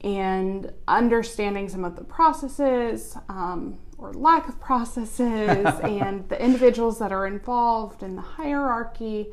and 0.03 0.73
understanding 0.89 1.69
some 1.69 1.85
of 1.85 1.97
the 1.97 2.05
processes 2.05 3.17
um, 3.29 3.79
or 3.99 4.13
lack 4.15 4.49
of 4.49 4.61
processes 4.61 5.21
and 5.83 6.29
the 6.29 6.43
individuals 6.43 6.99
that 6.99 7.13
are 7.13 7.27
involved 7.27 8.03
in 8.03 8.17
the 8.17 8.23
hierarchy 8.23 9.29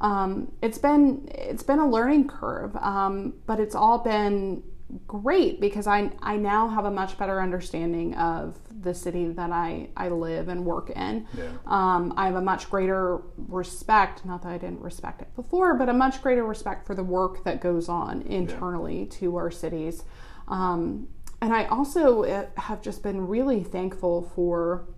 um, 0.00 0.52
it's 0.62 0.78
been 0.78 1.28
it's 1.34 1.62
been 1.62 1.78
a 1.78 1.88
learning 1.88 2.28
curve, 2.28 2.76
um, 2.76 3.34
but 3.46 3.58
it's 3.58 3.74
all 3.74 3.98
been 3.98 4.62
great 5.06 5.60
because 5.60 5.86
I 5.86 6.10
I 6.22 6.36
now 6.36 6.68
have 6.68 6.84
a 6.84 6.90
much 6.90 7.18
better 7.18 7.40
understanding 7.42 8.14
of 8.14 8.58
the 8.82 8.94
city 8.94 9.28
that 9.28 9.50
I 9.50 9.88
I 9.96 10.08
live 10.08 10.48
and 10.48 10.64
work 10.64 10.90
in. 10.90 11.26
Yeah. 11.36 11.50
Um, 11.66 12.14
I 12.16 12.26
have 12.26 12.36
a 12.36 12.40
much 12.40 12.70
greater 12.70 13.20
respect, 13.36 14.24
not 14.24 14.42
that 14.42 14.52
I 14.52 14.58
didn't 14.58 14.80
respect 14.80 15.20
it 15.20 15.34
before, 15.36 15.74
but 15.74 15.88
a 15.88 15.92
much 15.92 16.22
greater 16.22 16.44
respect 16.44 16.86
for 16.86 16.94
the 16.94 17.04
work 17.04 17.44
that 17.44 17.60
goes 17.60 17.88
on 17.88 18.22
internally 18.22 19.00
yeah. 19.00 19.18
to 19.18 19.36
our 19.36 19.50
cities. 19.50 20.04
Um, 20.48 21.08
and 21.40 21.52
I 21.52 21.66
also 21.66 22.24
uh, 22.24 22.46
have 22.56 22.82
just 22.82 23.02
been 23.02 23.26
really 23.28 23.62
thankful 23.62 24.30
for 24.34 24.88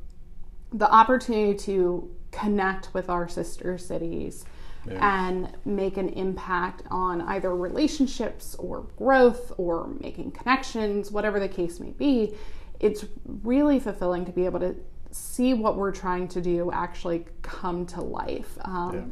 the 0.73 0.91
opportunity 0.91 1.59
to 1.59 2.15
connect 2.31 2.95
with 2.95 3.11
our 3.11 3.29
sister 3.29 3.77
cities 3.77 4.45
yeah. 4.89 5.25
and 5.25 5.53
make 5.65 5.97
an 5.97 6.09
impact 6.11 6.83
on 6.91 7.23
either 7.23 7.55
relationships 7.55 8.55
or 8.57 8.83
growth 8.97 9.53
or 9.59 9.89
making 10.01 10.33
connections, 10.33 11.11
whatever 11.11 11.41
the 11.41 11.49
case 11.49 11.81
may 11.81 11.91
be, 11.91 12.35
it's 12.81 13.05
really 13.25 13.79
fulfilling 13.79 14.25
to 14.25 14.33
be 14.33 14.45
able 14.45 14.61
to 14.61 14.75
see 15.11 15.55
what 15.55 15.77
we're 15.77 15.93
trying 15.93 16.29
to 16.29 16.41
do 16.41 16.71
actually 16.73 17.27
come 17.43 17.85
to 17.85 18.01
life. 18.01 18.57
Um, 18.63 18.95
yeah. 18.95 19.03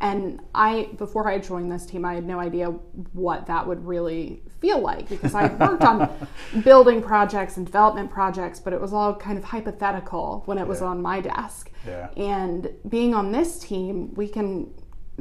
And 0.00 0.40
I, 0.54 0.90
before 0.96 1.28
I 1.28 1.38
joined 1.38 1.72
this 1.72 1.84
team, 1.84 2.04
I 2.04 2.14
had 2.14 2.24
no 2.24 2.38
idea 2.38 2.68
what 3.12 3.46
that 3.46 3.66
would 3.66 3.84
really 3.84 4.42
feel 4.60 4.78
like 4.78 5.08
because 5.08 5.34
I 5.34 5.52
worked 5.54 5.82
on 5.82 6.08
building 6.62 7.02
projects 7.02 7.56
and 7.56 7.66
development 7.66 8.08
projects, 8.08 8.60
but 8.60 8.72
it 8.72 8.80
was 8.80 8.92
all 8.92 9.14
kind 9.14 9.36
of 9.36 9.44
hypothetical 9.44 10.42
when 10.46 10.56
it 10.56 10.66
was 10.66 10.82
on 10.82 11.02
my 11.02 11.20
desk. 11.20 11.72
Yeah. 11.84 12.10
And 12.16 12.70
being 12.88 13.12
on 13.12 13.32
this 13.32 13.58
team, 13.58 14.14
we 14.14 14.28
can 14.28 14.72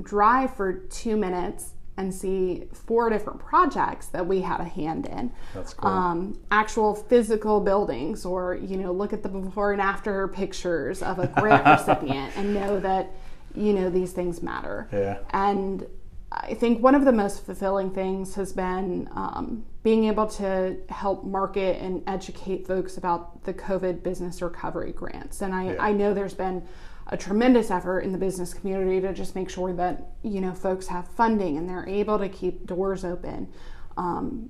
drive 0.02 0.56
for 0.56 0.74
two 0.74 1.18
minutes 1.18 1.74
and 1.98 2.14
see 2.14 2.68
four 2.72 3.10
different 3.10 3.40
projects 3.40 4.08
that 4.08 4.26
we 4.26 4.42
had 4.42 4.60
a 4.60 4.66
hand 4.66 5.08
in. 5.08 5.32
That's 5.54 5.74
cool. 5.74 5.90
Um, 5.90 6.40
actual 6.52 6.94
physical 6.94 7.60
buildings, 7.60 8.24
or 8.24 8.56
you 8.56 8.78
know, 8.78 8.92
look 8.92 9.14
at 9.14 9.24
the 9.24 9.30
before 9.30 9.72
and 9.74 9.82
after 9.82 10.28
pictures 10.28 11.02
of 11.02 11.18
a 11.20 11.28
grant 11.28 11.66
recipient 11.88 12.38
and 12.38 12.54
know 12.54 12.80
that 12.80 13.12
you 13.56 13.74
know 13.74 13.90
these 13.90 14.12
things 14.12 14.44
matter. 14.44 14.88
Yeah. 14.94 15.18
And 15.32 15.88
I 16.32 16.54
think 16.54 16.84
one 16.84 16.94
of 16.94 17.06
the 17.06 17.12
most 17.12 17.46
fulfilling 17.46 17.92
things 17.92 18.36
has 18.36 18.54
been 18.54 19.10
um, 19.14 19.66
being 19.82 20.06
able 20.06 20.28
to 20.28 20.78
help 20.90 21.24
market 21.24 21.82
and 21.82 22.04
educate 22.06 22.68
folks 22.68 22.98
about 22.98 23.44
the 23.46 23.54
COVID 23.54 24.04
business 24.04 24.42
recovery 24.42 24.92
grants. 24.92 25.42
And 25.42 25.56
I, 25.56 25.74
yeah. 25.74 25.76
I 25.80 25.94
know 25.94 26.14
there's 26.14 26.34
been 26.34 26.68
a 27.10 27.18
tremendous 27.18 27.72
effort 27.72 28.02
in 28.02 28.12
the 28.12 28.18
business 28.18 28.54
community 28.54 29.00
to 29.02 29.14
just 29.14 29.36
make 29.36 29.50
sure 29.50 29.74
that 29.74 30.12
you 30.24 30.42
know 30.42 30.54
folks 30.54 30.88
have 30.88 31.08
funding 31.08 31.58
and 31.58 31.68
they're 31.70 31.88
able 31.88 32.20
to 32.20 32.30
keep 32.30 32.66
doors 32.66 33.06
open. 33.06 33.48
Um, 33.96 34.50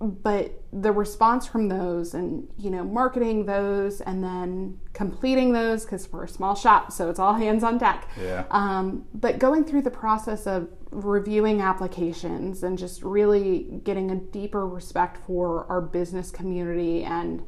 but 0.00 0.62
the 0.72 0.92
response 0.92 1.44
from 1.46 1.68
those 1.68 2.14
and 2.14 2.46
you 2.56 2.70
know 2.70 2.84
marketing 2.84 3.46
those 3.46 4.00
and 4.02 4.22
then 4.22 4.78
completing 4.92 5.52
those 5.52 5.84
because 5.84 6.10
we're 6.12 6.24
a 6.24 6.28
small 6.28 6.54
shop 6.54 6.92
so 6.92 7.10
it's 7.10 7.18
all 7.18 7.34
hands 7.34 7.64
on 7.64 7.78
deck 7.78 8.08
Yeah. 8.20 8.44
um, 8.52 9.06
but 9.12 9.40
going 9.40 9.64
through 9.64 9.82
the 9.82 9.90
process 9.90 10.46
of 10.46 10.68
reviewing 10.92 11.60
applications 11.60 12.62
and 12.62 12.78
just 12.78 13.02
really 13.02 13.80
getting 13.82 14.12
a 14.12 14.16
deeper 14.16 14.68
respect 14.68 15.16
for 15.26 15.66
our 15.68 15.80
business 15.80 16.30
community 16.30 17.02
and 17.02 17.42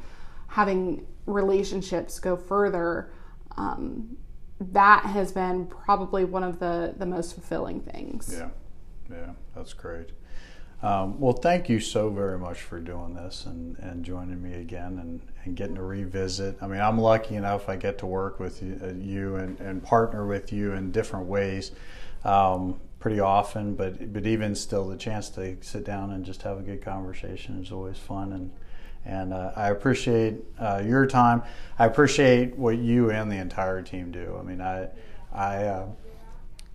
having 0.49 1.07
relationships 1.27 2.19
go 2.19 2.37
further 2.37 3.13
um, 3.57 4.17
that 4.61 5.07
has 5.07 5.33
been 5.33 5.67
probably 5.67 6.25
one 6.25 6.45
of 6.45 6.59
the 6.59 6.95
the 6.97 7.07
most 7.07 7.35
fulfilling 7.35 7.81
things 7.81 8.35
Yeah, 8.37 8.51
yeah, 9.11 9.33
that's 9.55 9.73
great. 9.73 10.11
Um, 10.83 11.21
well, 11.21 11.35
thank 11.35 11.69
you 11.69 11.79
so 11.79 12.09
very 12.09 12.39
much 12.39 12.63
for 12.63 12.81
doing 12.81 13.15
this 13.15 13.45
and, 13.45 13.79
and 13.81 14.03
joining 14.03 14.43
me 14.43 14.55
again 14.55 14.99
and, 14.99 15.21
and 15.45 15.55
getting 15.55 15.75
to 15.75 15.83
revisit. 15.83 16.57
I 16.63 16.67
mean, 16.69 16.81
I'm 16.81 16.99
lucky 16.99 17.35
enough 17.35 17.69
I 17.69 17.77
get 17.77 17.99
to 17.99 18.07
work 18.07 18.41
with 18.41 18.63
you, 18.63 18.81
uh, 18.83 18.95
you 18.95 19.37
and, 19.37 19.61
and 19.61 19.83
partner 19.83 20.27
with 20.27 20.55
you 20.55 20.73
in 20.73 20.91
different 20.91 21.27
ways 21.27 21.73
um, 22.25 22.81
pretty 22.99 23.21
often, 23.21 23.75
but 23.75 24.13
but 24.13 24.27
even 24.27 24.55
still, 24.55 24.89
the 24.89 24.97
chance 24.97 25.29
to 25.31 25.57
sit 25.61 25.85
down 25.85 26.13
and 26.13 26.25
just 26.25 26.43
have 26.43 26.59
a 26.59 26.63
good 26.63 26.83
conversation 26.83 27.63
is 27.63 27.73
always 27.73 27.99
fun 27.99 28.33
and. 28.33 28.51
And 29.05 29.33
uh, 29.33 29.53
I 29.57 29.71
appreciate 29.71 30.37
uh, 30.59 30.83
your 30.85 31.07
time. 31.07 31.43
I 31.79 31.87
appreciate 31.87 32.57
what 32.57 32.77
you 32.77 33.11
and 33.11 33.31
the 33.31 33.37
entire 33.37 33.83
team 33.83 34.11
do. 34.11 34.37
I 34.39 34.43
mean, 34.43 34.61
I, 34.61 34.89
I, 35.33 35.65
uh, 35.65 35.87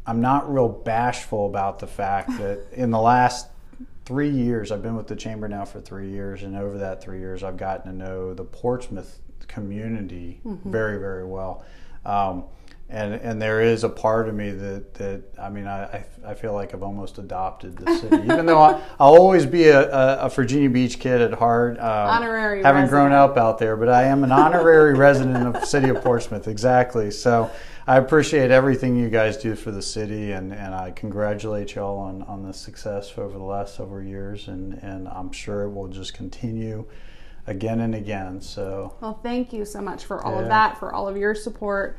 I'm 0.07 0.21
not 0.21 0.51
real 0.51 0.69
bashful 0.69 1.45
about 1.47 1.79
the 1.79 1.87
fact 1.87 2.29
that 2.37 2.61
in 2.73 2.91
the 2.91 2.99
last 2.99 3.47
three 4.05 4.29
years, 4.29 4.71
I've 4.71 4.83
been 4.83 4.95
with 4.95 5.07
the 5.07 5.15
chamber 5.15 5.47
now 5.47 5.65
for 5.65 5.81
three 5.81 6.09
years, 6.09 6.43
and 6.43 6.55
over 6.55 6.77
that 6.79 7.01
three 7.01 7.19
years, 7.19 7.43
I've 7.43 7.57
gotten 7.57 7.91
to 7.91 7.97
know 7.97 8.33
the 8.33 8.43
Portsmouth 8.43 9.19
community 9.47 10.41
very, 10.71 10.97
very 10.99 11.25
well. 11.25 11.63
Um, 12.05 12.45
and 12.89 13.15
and 13.15 13.41
there 13.41 13.61
is 13.61 13.83
a 13.83 13.89
part 13.89 14.29
of 14.29 14.35
me 14.35 14.51
that 14.51 14.93
that 14.95 15.23
I 15.39 15.49
mean 15.49 15.65
I, 15.65 16.05
I, 16.23 16.35
feel 16.35 16.53
like 16.53 16.73
I've 16.75 16.83
almost 16.83 17.17
adopted 17.17 17.77
the 17.77 17.95
city, 17.95 18.15
even 18.23 18.45
though 18.45 18.61
I, 18.61 18.81
I'll 18.99 19.15
always 19.15 19.45
be 19.45 19.65
a, 19.69 19.89
a, 19.91 20.17
a 20.25 20.29
Virginia 20.29 20.69
Beach 20.69 20.99
kid 20.99 21.19
at 21.19 21.33
heart. 21.33 21.79
Um, 21.79 21.85
Honorary 21.85 22.61
having 22.61 22.87
grown 22.87 23.11
up 23.11 23.37
out 23.37 23.57
there, 23.57 23.75
but 23.75 23.89
I 23.89 24.03
am 24.03 24.23
an 24.23 24.31
honorary 24.31 24.93
resident 24.97 25.47
of 25.47 25.53
the 25.53 25.65
city 25.65 25.89
of 25.89 26.03
Portsmouth. 26.03 26.47
Exactly. 26.47 27.09
So 27.09 27.49
I 27.87 27.97
appreciate 27.97 28.51
everything 28.51 28.95
you 28.95 29.09
guys 29.09 29.37
do 29.37 29.55
for 29.55 29.71
the 29.71 29.81
city, 29.81 30.31
and, 30.31 30.53
and 30.53 30.73
I 30.73 30.91
congratulate 30.91 31.75
y'all 31.75 31.99
on, 31.99 32.21
on 32.23 32.43
the 32.43 32.53
success 32.53 33.13
over 33.17 33.37
the 33.37 33.43
last 33.43 33.75
several 33.75 34.03
years, 34.03 34.47
and, 34.47 34.73
and 34.83 35.07
I'm 35.07 35.31
sure 35.31 35.63
it 35.63 35.71
will 35.71 35.87
just 35.87 36.15
continue 36.15 36.85
again 37.45 37.81
and 37.81 37.93
again. 37.93 38.41
So 38.41 38.95
Well, 39.01 39.19
thank 39.21 39.53
you 39.53 39.65
so 39.65 39.81
much 39.81 40.03
for 40.05 40.23
all 40.23 40.33
Yeah. 40.33 40.41
of 40.41 40.47
that, 40.47 40.79
for 40.79 40.93
all 40.93 41.07
of 41.07 41.15
your 41.15 41.35
support 41.35 41.97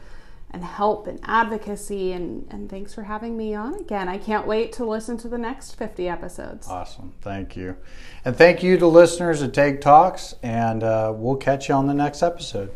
and 0.50 0.64
help 0.64 1.06
and 1.06 1.20
advocacy. 1.24 2.12
And, 2.12 2.46
and 2.50 2.70
thanks 2.70 2.94
for 2.94 3.02
having 3.02 3.36
me 3.36 3.54
on 3.54 3.74
again. 3.74 4.08
I 4.08 4.18
can't 4.18 4.46
wait 4.46 4.72
to 4.74 4.84
listen 4.84 5.16
to 5.18 5.28
the 5.28 5.38
next 5.38 5.72
50 5.72 6.08
episodes. 6.08 6.68
Awesome. 6.68 7.14
Thank 7.20 7.56
you. 7.56 7.76
And 8.24 8.36
thank 8.36 8.62
you 8.62 8.78
to 8.78 8.86
listeners 8.86 9.42
at 9.42 9.52
Take 9.52 9.80
Talks, 9.80 10.34
and 10.42 10.82
uh, 10.82 11.12
we'll 11.14 11.36
catch 11.36 11.68
you 11.68 11.74
on 11.74 11.86
the 11.86 11.94
next 11.94 12.22
episode. 12.22 12.70